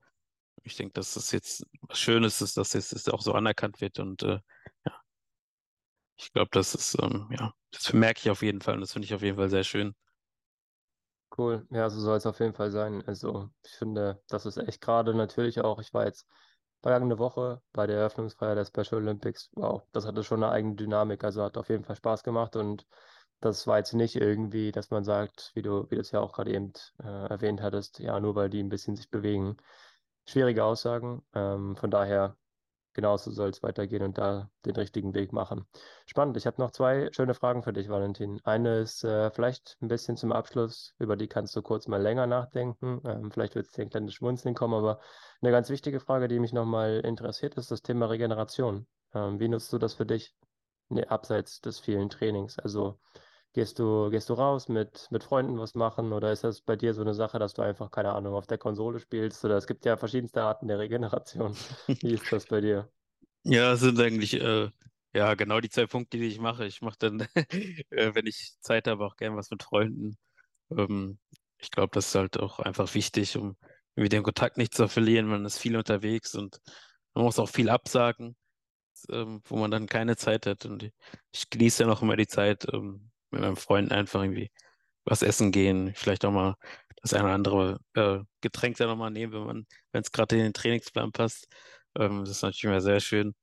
Ich 0.65 0.77
denke, 0.77 0.95
dass 0.95 1.15
das 1.15 1.33
jetzt 1.33 1.67
was 1.83 1.99
Schönes 1.99 2.41
ist, 2.43 2.57
dass 2.57 2.71
das 2.71 3.09
auch 3.09 3.23
so 3.23 3.33
anerkannt 3.35 3.81
wird 3.81 3.99
und 3.99 4.23
äh, 4.23 4.41
ja, 4.87 5.02
ich 6.17 6.33
glaube, 6.33 6.51
das 6.53 6.75
ist, 6.75 6.97
ähm, 7.03 7.29
ja, 7.39 7.53
das 7.71 7.93
merke 7.93 8.21
ich 8.21 8.31
auf 8.31 8.43
jeden 8.43 8.61
Fall 8.61 8.75
und 8.75 8.81
das 8.81 8.93
finde 8.93 9.07
ich 9.07 9.15
auf 9.15 9.23
jeden 9.23 9.37
Fall 9.37 9.51
sehr 9.51 9.65
schön. 9.65 9.95
Cool, 11.37 11.67
ja, 11.71 11.89
so 11.89 11.99
soll 12.01 12.17
es 12.19 12.27
auf 12.27 12.41
jeden 12.41 12.55
Fall 12.55 12.71
sein. 12.71 13.03
Also 13.07 13.49
ich 13.65 13.73
finde, 13.73 14.23
das 14.29 14.45
ist 14.45 14.59
echt 14.59 14.81
gerade 14.83 15.15
natürlich 15.15 15.61
auch, 15.61 15.81
ich 15.81 15.95
war 15.95 16.05
jetzt 16.05 16.27
vergangene 16.83 17.19
Woche 17.19 17.63
bei 17.73 17.87
der 17.87 17.97
Eröffnungsfeier 17.99 18.55
der 18.55 18.67
Special 18.67 19.01
Olympics. 19.01 19.51
Wow, 19.55 19.83
das 19.93 20.07
hatte 20.07 20.25
schon 20.25 20.43
eine 20.43 20.53
eigene 20.53 20.75
Dynamik, 20.75 21.25
also 21.25 21.43
hat 21.43 21.57
auf 21.57 21.71
jeden 21.71 21.85
Fall 21.85 21.97
Spaß 21.97 22.23
gemacht 22.23 22.55
und 22.57 22.87
das 23.41 23.67
war 23.67 23.79
jetzt 23.79 23.95
nicht 23.95 24.15
irgendwie, 24.17 24.73
dass 24.73 24.91
man 24.91 25.05
sagt, 25.05 25.53
wie 25.55 25.63
du, 25.63 25.91
wie 25.91 25.95
du 25.97 26.01
es 26.03 26.13
ja 26.13 26.21
auch 26.21 26.33
gerade 26.35 26.53
eben 26.53 26.73
äh, 27.03 27.07
erwähnt 27.29 27.63
hattest, 27.63 27.99
ja, 27.99 28.21
nur 28.21 28.35
weil 28.35 28.51
die 28.51 28.63
ein 28.63 28.69
bisschen 28.69 28.95
sich 28.97 29.11
bewegen. 29.11 29.57
Schwierige 30.27 30.65
Aussagen. 30.65 31.25
Ähm, 31.35 31.77
von 31.77 31.91
daher 31.91 32.37
genauso 32.95 33.31
soll 33.31 33.51
es 33.51 33.63
weitergehen 33.63 34.03
und 34.03 34.19
da 34.19 34.51
den 34.65 34.77
richtigen 34.77 35.15
Weg 35.15 35.33
machen. 35.33 35.67
Spannend. 36.07 36.37
Ich 36.37 36.47
habe 36.47 36.61
noch 36.61 36.71
zwei 36.71 37.11
schöne 37.13 37.35
Fragen 37.35 37.63
für 37.63 37.73
dich, 37.73 37.89
Valentin. 37.89 38.41
Eine 38.45 38.81
ist 38.81 39.05
äh, 39.05 39.31
vielleicht 39.31 39.77
ein 39.81 39.89
bisschen 39.89 40.17
zum 40.17 40.33
Abschluss, 40.33 40.95
über 40.99 41.17
die 41.17 41.29
kannst 41.29 41.55
du 41.57 41.63
kurz 41.63 41.89
mal 41.89 42.01
länger 42.01 42.27
nachdenken. 42.27 43.01
Ähm, 43.05 43.31
vielleicht 43.31 43.55
wird 43.55 43.67
es 43.67 43.73
dir 43.73 43.83
ein 43.83 43.91
kleines 43.91 44.15
Schmunzeln 44.15 44.55
kommen, 44.55 44.75
aber 44.75 45.01
eine 45.41 45.51
ganz 45.51 45.71
wichtige 45.71 46.01
Frage, 46.01 46.29
die 46.29 46.39
mich 46.39 46.53
nochmal 46.53 47.01
interessiert, 47.05 47.55
ist 47.55 47.71
das 47.71 47.83
Thema 47.83 48.07
Regeneration. 48.07 48.87
Ähm, 49.15 49.41
wie 49.41 49.49
nutzt 49.49 49.73
du 49.73 49.79
das 49.79 49.95
für 49.95 50.07
dich 50.07 50.35
nee, 50.89 51.05
abseits 51.05 51.61
des 51.61 51.81
vielen 51.81 52.11
Trainings? 52.11 52.59
Also 52.59 52.99
Gehst 53.55 53.79
du, 53.79 54.09
gehst 54.11 54.31
du 54.31 54.35
raus 54.35 54.69
mit, 54.69 55.09
mit 55.11 55.25
Freunden 55.25 55.59
was 55.59 55.75
machen 55.75 56.13
oder 56.15 56.33
ist 56.33 56.43
das 56.43 56.63
bei 56.63 56.75
dir 56.75 56.95
so 56.95 57.03
eine 57.03 57.13
Sache, 57.13 57.39
dass 57.39 57.53
du 57.53 57.61
einfach, 57.61 57.91
keine 57.91 58.13
Ahnung, 58.13 58.35
auf 58.35 58.47
der 58.47 58.57
Konsole 58.57 58.99
spielst? 58.99 59.45
Oder 59.45 59.59
es 59.59 59.67
gibt 59.67 59.85
ja 59.85 59.99
verschiedenste 59.99 60.43
Arten 60.43 60.69
der 60.69 60.79
Regeneration. 60.79 61.55
Wie 61.87 62.15
ist 62.15 62.33
das 62.33 62.47
bei 62.47 62.63
dir? 62.63 62.91
Ja, 63.45 63.73
es 63.73 63.81
sind 63.81 64.01
eigentlich 64.01 64.35
äh, 64.41 64.71
ja 65.13 65.35
genau 65.35 65.61
die 65.61 65.69
zwei 65.69 65.87
Punkte, 65.87 66.17
die 66.17 66.29
ich 66.29 66.41
mache. 66.41 66.65
Ich 66.65 66.81
mache 66.81 66.97
dann, 66.99 67.21
äh, 67.91 68.15
wenn 68.15 68.27
ich 68.27 68.55
Zeit 68.61 68.87
habe, 68.89 69.05
auch 69.05 69.17
gerne 69.17 69.37
was 69.37 69.51
mit 69.51 69.63
Freunden. 69.63 70.17
Ähm, 70.71 71.19
ich 71.59 71.71
glaube, 71.71 71.91
das 71.95 72.09
ist 72.09 72.15
halt 72.15 72.39
auch 72.41 72.59
einfach 72.61 72.95
wichtig, 72.95 73.37
um 73.37 73.57
irgendwie 73.97 74.09
den 74.09 74.23
Kontakt 74.23 74.57
nicht 74.59 74.75
zu 74.75 74.89
verlieren. 74.89 75.27
Man 75.27 75.45
ist 75.45 75.59
viel 75.59 75.77
unterwegs 75.77 76.35
und 76.35 76.61
man 77.15 77.25
muss 77.25 77.39
auch 77.39 77.49
viel 77.49 77.69
absagen, 77.69 78.37
ähm, 79.11 79.43
wo 79.45 79.57
man 79.57 79.71
dann 79.71 79.87
keine 79.87 80.17
Zeit 80.17 80.47
hat. 80.47 80.65
Und 80.67 80.91
ich 81.33 81.51
genieße 81.51 81.83
ja 81.83 81.89
noch 81.89 82.03
immer 82.03 82.17
die 82.17 82.27
Zeit, 82.27 82.67
ähm, 82.73 83.12
mit 83.33 83.41
meinem 83.43 83.57
Freund 83.57 83.93
einfach 83.93 84.23
irgendwie 84.23 84.51
was 85.05 85.23
essen 85.23 85.53
gehen, 85.53 85.93
vielleicht 85.95 86.25
auch 86.25 86.33
mal 86.33 86.57
das 87.03 87.15
eine 87.15 87.25
oder 87.25 87.35
andere 87.35 87.81
äh, 87.95 88.21
Getränk 88.41 88.77
dann 88.77 88.89
nochmal 88.89 89.11
nehmen, 89.11 89.33
wenn 89.33 89.45
man, 89.45 89.67
wenn 89.93 90.03
es 90.03 90.13
gerade 90.13 90.37
in 90.37 90.43
den 90.45 90.53
Trainingsplan 90.55 91.13
passt. 91.13 91.49
Ähm, 91.99 92.21
das 92.21 92.31
ist 92.31 92.43
natürlich 92.43 92.65
immer 92.65 92.81
sehr 92.81 93.01
schön. 93.01 93.35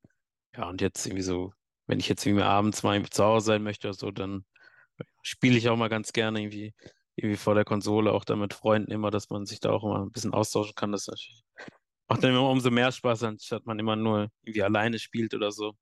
Ja, 0.55 0.69
und 0.69 0.81
jetzt 0.81 1.05
irgendwie 1.05 1.23
so, 1.23 1.53
wenn 1.87 1.99
ich 1.99 2.09
jetzt 2.09 2.25
irgendwie 2.25 2.43
abends 2.45 2.83
mal 2.83 3.03
zu 3.09 3.23
Hause 3.23 3.47
sein 3.47 3.63
möchte 3.63 3.87
oder 3.89 3.95
so, 3.95 4.11
dann 4.11 4.45
spiele 5.21 5.57
ich 5.57 5.69
auch 5.69 5.77
mal 5.77 5.89
ganz 5.89 6.13
gerne 6.13 6.41
irgendwie, 6.41 6.73
irgendwie 7.15 7.37
vor 7.37 7.55
der 7.55 7.65
Konsole, 7.65 8.11
auch 8.13 8.25
dann 8.25 8.39
mit 8.39 8.53
Freunden 8.53 8.91
immer, 8.91 9.11
dass 9.11 9.29
man 9.29 9.45
sich 9.45 9.59
da 9.59 9.71
auch 9.71 9.83
immer 9.83 10.01
ein 10.03 10.11
bisschen 10.11 10.33
austauschen 10.33 10.75
kann. 10.75 10.91
Das 10.91 11.07
macht 12.07 12.23
dann 12.23 12.31
immer 12.31 12.49
umso 12.49 12.71
mehr 12.71 12.91
Spaß, 12.91 13.23
anstatt 13.23 13.65
man 13.65 13.79
immer 13.79 13.95
nur 13.95 14.29
irgendwie 14.43 14.63
alleine 14.63 14.99
spielt 14.99 15.33
oder 15.33 15.51
so. 15.51 15.73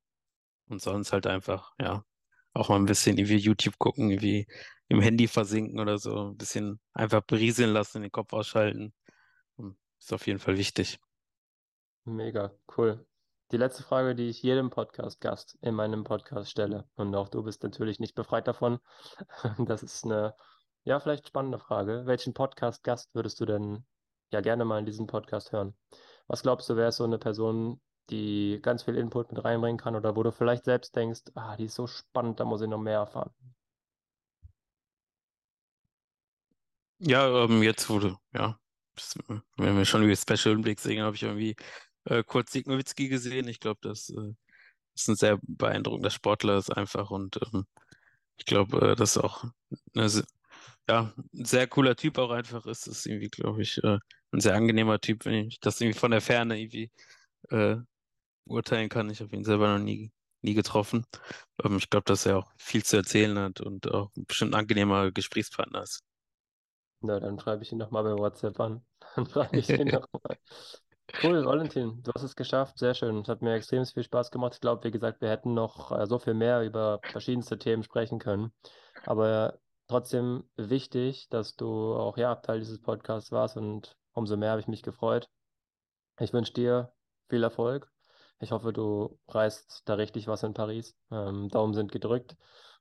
Und 0.70 0.82
sonst 0.82 1.13
halt 1.13 1.28
einfach, 1.28 1.72
ja, 1.80 2.04
auch 2.58 2.70
mal 2.70 2.76
ein 2.76 2.86
bisschen 2.86 3.17
irgendwie 3.17 3.38
YouTube 3.38 3.78
gucken, 3.78 4.12
irgendwie 4.12 4.48
im 4.88 5.02
Handy 5.02 5.28
versinken 5.28 5.80
oder 5.80 5.98
so, 5.98 6.30
ein 6.30 6.38
bisschen 6.38 6.80
einfach 6.93 7.22
berieseln 7.22 7.72
lassen, 7.72 8.02
den 8.02 8.12
Kopf 8.12 8.34
ausschalten. 8.34 8.93
Hm, 9.58 9.78
ist 10.00 10.13
auf 10.13 10.28
jeden 10.28 10.39
Fall 10.39 10.58
wichtig. 10.58 11.00
Mega, 12.06 12.52
cool. 12.78 13.06
Die 13.52 13.58
letzte 13.58 13.84
Frage, 13.84 14.13
die 14.15 14.30
ich 14.30 14.43
jedem 14.43 14.70
Podcast-Gast 14.70 15.58
in 15.62 15.74
meinem 15.74 16.04
Podcast 16.04 16.50
stelle, 16.50 16.86
und 16.96 17.15
auch 17.15 17.30
du 17.30 17.43
bist 17.43 17.63
natürlich 17.63 18.00
nicht 18.00 18.15
befreit 18.15 18.48
davon. 18.48 18.80
Das 19.67 19.84
ist 19.84 20.06
eine, 20.06 20.36
ja, 20.84 21.00
vielleicht 21.00 21.28
spannende 21.28 21.60
Frage. 21.60 22.04
Welchen 22.06 22.34
Podcast-Gast 22.34 23.13
würdest 23.13 23.39
du 23.39 23.46
denn 23.46 23.86
ja 24.32 24.41
gerne 24.41 24.65
mal 24.65 24.80
in 24.80 24.86
diesem 24.86 25.08
Podcast 25.08 25.52
hören? 25.52 25.76
Was 26.28 26.41
glaubst 26.43 26.70
du, 26.70 26.76
wer 26.76 26.89
ist 26.89 26.98
so 26.98 27.06
eine 27.06 27.20
Person, 27.20 27.82
die 28.10 28.60
ganz 28.62 28.84
viel 28.84 28.96
Input 28.96 29.32
mit 29.32 29.43
reinbringen 29.43 29.78
kann 29.78 29.96
oder 29.96 30.15
wo 30.15 30.24
du 30.24 30.32
vielleicht 30.32 30.65
selbst 30.65 30.96
denkst, 30.96 31.24
ah, 31.36 31.56
die 31.58 31.65
ist 31.65 31.76
so 31.76 31.88
spannend, 31.88 32.39
da 32.39 32.46
muss 32.46 32.62
ich 32.62 32.70
noch 32.70 32.80
mehr 32.80 33.00
erfahren? 33.00 33.32
Ja, 37.00 37.43
ähm, 37.43 37.62
jetzt 37.62 37.89
wurde, 37.89 38.17
ja, 38.34 38.60
wenn 39.58 39.78
wir 39.78 39.86
schon 39.86 40.04
über 40.04 40.15
Special 40.15 40.54
Olympics 40.54 40.84
sehen, 40.84 41.04
habe 41.04 41.15
ich 41.15 41.24
irgendwie 41.24 41.56
äh, 42.06 42.24
kurz 42.24 42.52
Dirk 42.52 42.67
Nowitzki 42.67 43.08
gesehen. 43.10 43.48
Ich 43.48 43.60
glaube, 43.60 43.80
das 43.84 44.10
äh, 44.10 44.34
ist 44.96 45.08
ein 45.10 45.15
sehr 45.15 45.39
beeindruckender 45.43 46.10
Sportler, 46.10 46.58
ist 46.58 46.76
einfach 46.76 47.12
und 47.12 47.39
ähm, 47.54 47.65
ich 48.38 48.46
glaube, 48.46 48.91
äh, 48.93 48.96
dass 48.96 49.17
auch 49.17 49.46
eine, 49.96 50.10
ja, 50.89 51.13
ein 51.34 51.46
sehr 51.46 51.67
cooler 51.67 51.96
Typ 51.96 52.17
auch 52.17 52.32
einfach 52.32 52.65
ist. 52.65 52.88
Ist 52.88 53.06
irgendwie, 53.06 53.30
glaube 53.30 53.62
ich, 53.62 53.84
äh, 53.84 54.00
ein 54.32 54.39
sehr 54.41 54.56
angenehmer 54.56 55.00
Typ, 55.00 55.26
wenn 55.26 55.48
ich 55.48 55.60
das 55.60 55.82
irgendwie 55.82 56.00
von 56.00 56.12
der 56.12 56.22
Ferne 56.22 56.60
irgendwie 56.60 56.91
äh, 57.50 57.78
urteilen 58.50 58.90
kann. 58.90 59.10
Ich 59.10 59.22
habe 59.22 59.36
ihn 59.36 59.44
selber 59.44 59.78
noch 59.78 59.84
nie, 59.84 60.12
nie 60.42 60.54
getroffen. 60.54 61.06
Ähm, 61.64 61.78
ich 61.78 61.90
glaube, 61.90 62.06
dass 62.06 62.26
er 62.26 62.40
auch 62.40 62.52
viel 62.58 62.84
zu 62.84 62.98
erzählen 62.98 63.38
hat 63.38 63.62
und 63.62 63.92
auch 63.92 64.12
bestimmt 64.16 64.54
ein 64.54 64.60
angenehmer 64.60 65.12
Gesprächspartner 65.12 65.84
ist. 65.84 66.02
Na, 67.02 67.20
dann 67.20 67.40
schreibe 67.40 67.64
ich 67.64 67.72
ihn 67.72 67.78
nochmal 67.78 68.04
bei 68.04 68.16
WhatsApp 68.18 68.60
an. 68.60 68.86
Dann 69.16 69.26
frage 69.28 69.60
ich 69.60 69.70
ihn 69.70 69.88
nochmal. 69.88 70.38
Cool, 71.24 71.46
Valentin, 71.46 72.04
du 72.04 72.12
hast 72.14 72.24
es 72.24 72.36
geschafft. 72.36 72.78
Sehr 72.80 72.94
schön. 72.94 73.20
Es 73.20 73.30
hat 73.30 73.42
mir 73.42 73.54
extrem 73.54 73.86
viel 73.86 74.04
Spaß 74.04 74.30
gemacht. 74.30 74.56
Ich 74.56 74.62
glaube, 74.62 74.84
wie 74.84 74.92
gesagt, 74.92 75.22
wir 75.22 75.30
hätten 75.30 75.54
noch 75.54 75.92
äh, 75.92 76.06
so 76.06 76.20
viel 76.20 76.34
mehr 76.34 76.64
über 76.64 77.00
verschiedenste 77.04 77.58
Themen 77.58 77.84
sprechen 77.84 78.20
können. 78.20 78.52
Aber 79.06 79.60
trotzdem 79.88 80.44
wichtig, 80.58 81.30
dass 81.30 81.56
du 81.56 81.94
auch 81.96 82.18
ja 82.18 82.36
Teil 82.36 82.60
dieses 82.60 82.82
Podcasts 82.82 83.32
warst 83.32 83.58
und 83.58 83.96
umso 84.12 84.36
mehr 84.36 84.52
habe 84.52 84.62
ich 84.62 84.68
mich 84.68 84.84
gefreut. 84.84 85.30
Ich 86.20 86.34
wünsche 86.34 86.54
dir 86.54 86.94
viel 87.30 87.44
Erfolg. 87.44 87.90
Ich 88.39 88.52
hoffe, 88.52 88.71
du 88.71 89.17
reißt 89.30 89.84
da 89.86 89.95
richtig 89.95 90.28
was 90.28 90.43
in 90.43 90.54
Paris. 90.54 90.95
Ähm, 91.12 91.50
Daumen 91.50 91.73
sind 91.73 91.91
gedrückt. 91.91 92.36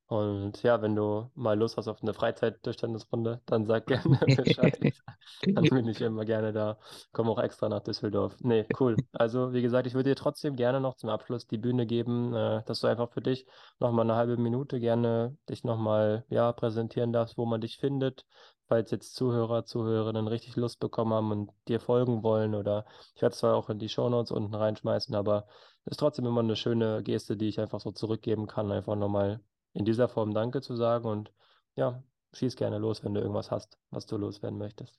Und 0.08 0.62
ja, 0.62 0.82
wenn 0.82 0.94
du 0.94 1.30
mal 1.34 1.58
Lust 1.58 1.76
hast 1.76 1.88
auf 1.88 2.00
eine 2.00 2.14
Freizeit-Durchstandsrunde, 2.14 3.40
dann 3.46 3.66
sag 3.66 3.86
gerne 3.86 4.18
Bescheid. 4.36 4.78
dann 5.42 5.64
bin 5.64 5.88
ich 5.88 6.00
immer 6.00 6.24
gerne 6.24 6.52
da. 6.52 6.78
Komme 7.12 7.30
auch 7.30 7.40
extra 7.40 7.68
nach 7.68 7.80
Düsseldorf. 7.80 8.36
Nee, 8.40 8.66
cool. 8.78 8.96
Also, 9.12 9.52
wie 9.52 9.62
gesagt, 9.62 9.86
ich 9.88 9.94
würde 9.94 10.10
dir 10.10 10.16
trotzdem 10.16 10.54
gerne 10.54 10.80
noch 10.80 10.94
zum 10.94 11.10
Abschluss 11.10 11.48
die 11.48 11.58
Bühne 11.58 11.86
geben, 11.86 12.32
äh, 12.34 12.62
dass 12.66 12.80
du 12.80 12.86
einfach 12.86 13.10
für 13.10 13.20
dich 13.20 13.46
nochmal 13.80 14.04
eine 14.04 14.14
halbe 14.14 14.36
Minute 14.36 14.78
gerne 14.78 15.36
dich 15.48 15.64
nochmal 15.64 16.24
ja, 16.28 16.52
präsentieren 16.52 17.12
darfst, 17.12 17.36
wo 17.36 17.44
man 17.44 17.60
dich 17.60 17.78
findet. 17.78 18.24
Falls 18.68 18.90
jetzt 18.90 19.14
Zuhörer, 19.14 19.64
Zuhörerinnen 19.64 20.26
richtig 20.26 20.56
Lust 20.56 20.80
bekommen 20.80 21.12
haben 21.12 21.30
und 21.30 21.50
dir 21.68 21.78
folgen 21.80 22.22
wollen 22.22 22.54
oder 22.54 22.84
ich 23.14 23.22
werde 23.22 23.32
es 23.32 23.38
zwar 23.38 23.54
auch 23.54 23.70
in 23.70 23.78
die 23.78 23.88
Shownotes 23.88 24.32
unten 24.32 24.54
reinschmeißen, 24.54 25.14
aber 25.14 25.46
es 25.84 25.92
ist 25.92 25.98
trotzdem 25.98 26.26
immer 26.26 26.40
eine 26.40 26.56
schöne 26.56 27.02
Geste, 27.02 27.36
die 27.36 27.48
ich 27.48 27.60
einfach 27.60 27.80
so 27.80 27.92
zurückgeben 27.92 28.46
kann, 28.48 28.72
einfach 28.72 28.96
nochmal 28.96 29.40
in 29.72 29.84
dieser 29.84 30.08
Form 30.08 30.34
Danke 30.34 30.62
zu 30.62 30.74
sagen 30.74 31.06
und 31.06 31.32
ja, 31.76 32.02
schieß 32.32 32.56
gerne 32.56 32.78
los, 32.78 33.04
wenn 33.04 33.14
du 33.14 33.20
irgendwas 33.20 33.50
hast, 33.50 33.78
was 33.90 34.06
du 34.06 34.16
loswerden 34.16 34.58
möchtest. 34.58 34.98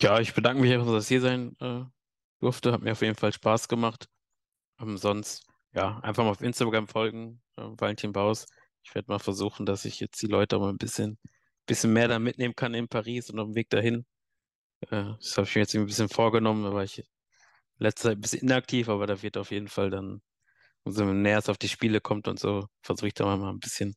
Ja, 0.00 0.20
ich 0.20 0.34
bedanke 0.34 0.60
mich 0.60 0.72
einfach, 0.72 0.92
dass 0.92 1.04
ich 1.04 1.08
hier 1.08 1.20
sein 1.22 1.56
äh, 1.60 1.84
durfte. 2.40 2.72
Hat 2.72 2.82
mir 2.82 2.92
auf 2.92 3.00
jeden 3.00 3.14
Fall 3.14 3.32
Spaß 3.32 3.68
gemacht. 3.68 4.08
Ähm, 4.78 4.98
sonst, 4.98 5.46
ja, 5.72 5.98
einfach 6.00 6.22
mal 6.22 6.30
auf 6.30 6.42
Instagram 6.42 6.86
folgen, 6.86 7.42
äh, 7.56 7.62
Valentin 7.62 8.12
Baus. 8.12 8.46
Ich 8.82 8.94
werde 8.94 9.10
mal 9.10 9.18
versuchen, 9.18 9.64
dass 9.64 9.84
ich 9.84 9.98
jetzt 10.00 10.20
die 10.20 10.26
Leute 10.26 10.58
mal 10.58 10.68
ein 10.68 10.76
bisschen, 10.76 11.18
bisschen 11.66 11.92
mehr 11.92 12.08
da 12.08 12.18
mitnehmen 12.18 12.54
kann 12.54 12.74
in 12.74 12.88
Paris 12.88 13.30
und 13.30 13.38
auf 13.38 13.46
dem 13.48 13.54
Weg 13.54 13.70
dahin. 13.70 14.06
Das 14.80 15.36
habe 15.36 15.46
ich 15.46 15.54
mir 15.54 15.62
jetzt 15.62 15.74
ein 15.74 15.86
bisschen 15.86 16.08
vorgenommen, 16.08 16.72
war 16.72 16.84
ich 16.84 17.02
letzte 17.78 18.02
Zeit 18.04 18.18
ein 18.18 18.20
bisschen 18.20 18.42
inaktiv, 18.42 18.88
aber 18.88 19.06
da 19.06 19.20
wird 19.22 19.36
auf 19.36 19.50
jeden 19.50 19.68
Fall 19.68 19.90
dann 19.90 20.22
umso 20.84 21.04
näher 21.04 21.38
es 21.38 21.48
auf 21.48 21.58
die 21.58 21.68
Spiele 21.68 22.00
kommt 22.00 22.28
und 22.28 22.38
so, 22.38 22.66
versuche 22.82 23.08
ich 23.08 23.14
da 23.14 23.36
mal 23.36 23.50
ein 23.50 23.58
bisschen, 23.58 23.94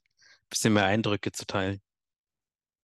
bisschen 0.49 0.73
mehr 0.73 0.85
Eindrücke 0.85 1.31
zu 1.31 1.45
teilen. 1.45 1.81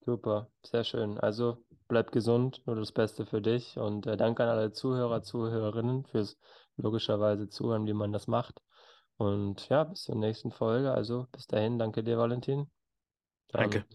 Super, 0.06 0.52
sehr 0.64 0.84
schön. 0.84 1.18
Also 1.20 1.66
bleib 1.88 2.12
gesund, 2.12 2.62
nur 2.68 2.76
das 2.76 2.92
Beste 2.92 3.26
für 3.26 3.42
dich 3.42 3.78
und 3.78 4.06
äh, 4.06 4.16
danke 4.18 4.44
an 4.44 4.50
alle 4.50 4.72
Zuhörer, 4.72 5.24
Zuhörerinnen 5.24 6.06
fürs 6.06 6.38
logischerweise 6.78 7.50
Zuhören, 7.50 7.88
wie 7.88 7.94
man 7.94 8.14
das 8.14 8.28
macht. 8.28 8.62
Und 9.18 9.68
ja, 9.70 9.84
bis 9.84 10.04
zur 10.04 10.16
nächsten 10.16 10.52
Folge. 10.52 10.92
Also 10.92 11.28
bis 11.32 11.48
dahin, 11.48 11.80
danke 11.80 12.04
dir, 12.04 12.18
Valentin. 12.18 12.70
Danke. 13.48 13.86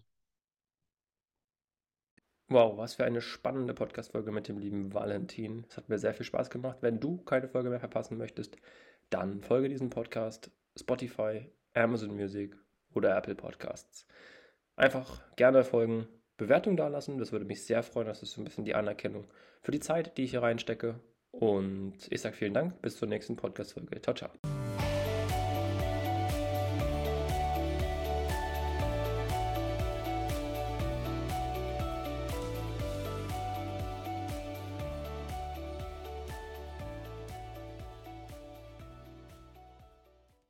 Wow, 2.53 2.77
was 2.77 2.95
für 2.95 3.05
eine 3.05 3.21
spannende 3.21 3.75
Podcast-Folge 3.75 4.33
mit 4.33 4.49
dem 4.49 4.59
lieben 4.59 4.93
Valentin. 4.93 5.65
Es 5.69 5.77
hat 5.77 5.89
mir 5.89 6.01
sehr 6.01 6.15
viel 6.15 6.27
Spaß 6.27 6.51
gemacht. 6.51 6.79
Wenn 6.81 6.99
du 6.99 7.19
keine 7.19 7.47
Folge 7.47 7.71
mehr 7.71 7.79
verpassen 7.79 8.19
möchtest, 8.19 8.57
dann 9.09 9.41
folge 9.41 9.69
diesem 9.69 9.89
Podcast 9.89 10.51
Spotify, 10.77 11.49
Amazon 11.75 12.17
Music 12.17 12.57
oder 12.93 13.17
Apple 13.17 13.37
Podcasts. 13.37 14.05
Einfach 14.75 15.23
gerne 15.37 15.63
folgen, 15.63 16.09
Bewertung 16.39 16.77
dalassen, 16.77 17.19
das 17.19 17.31
würde 17.31 17.45
mich 17.45 17.65
sehr 17.65 17.85
freuen. 17.85 18.09
Das 18.09 18.21
ist 18.21 18.33
so 18.33 18.41
ein 18.41 18.45
bisschen 18.45 18.65
die 18.65 18.75
Anerkennung 18.75 19.29
für 19.63 19.71
die 19.71 19.79
Zeit, 19.79 20.19
die 20.19 20.25
ich 20.25 20.33
hier 20.33 20.43
reinstecke. 20.43 20.99
Und 21.31 21.99
ich 22.11 22.21
sage 22.21 22.35
vielen 22.35 22.55
Dank, 22.55 22.83
bis 22.83 22.97
zur 22.97 23.07
nächsten 23.07 23.37
Podcast-Folge. 23.37 24.03
Ciao, 24.03 24.17
ciao. 24.17 24.70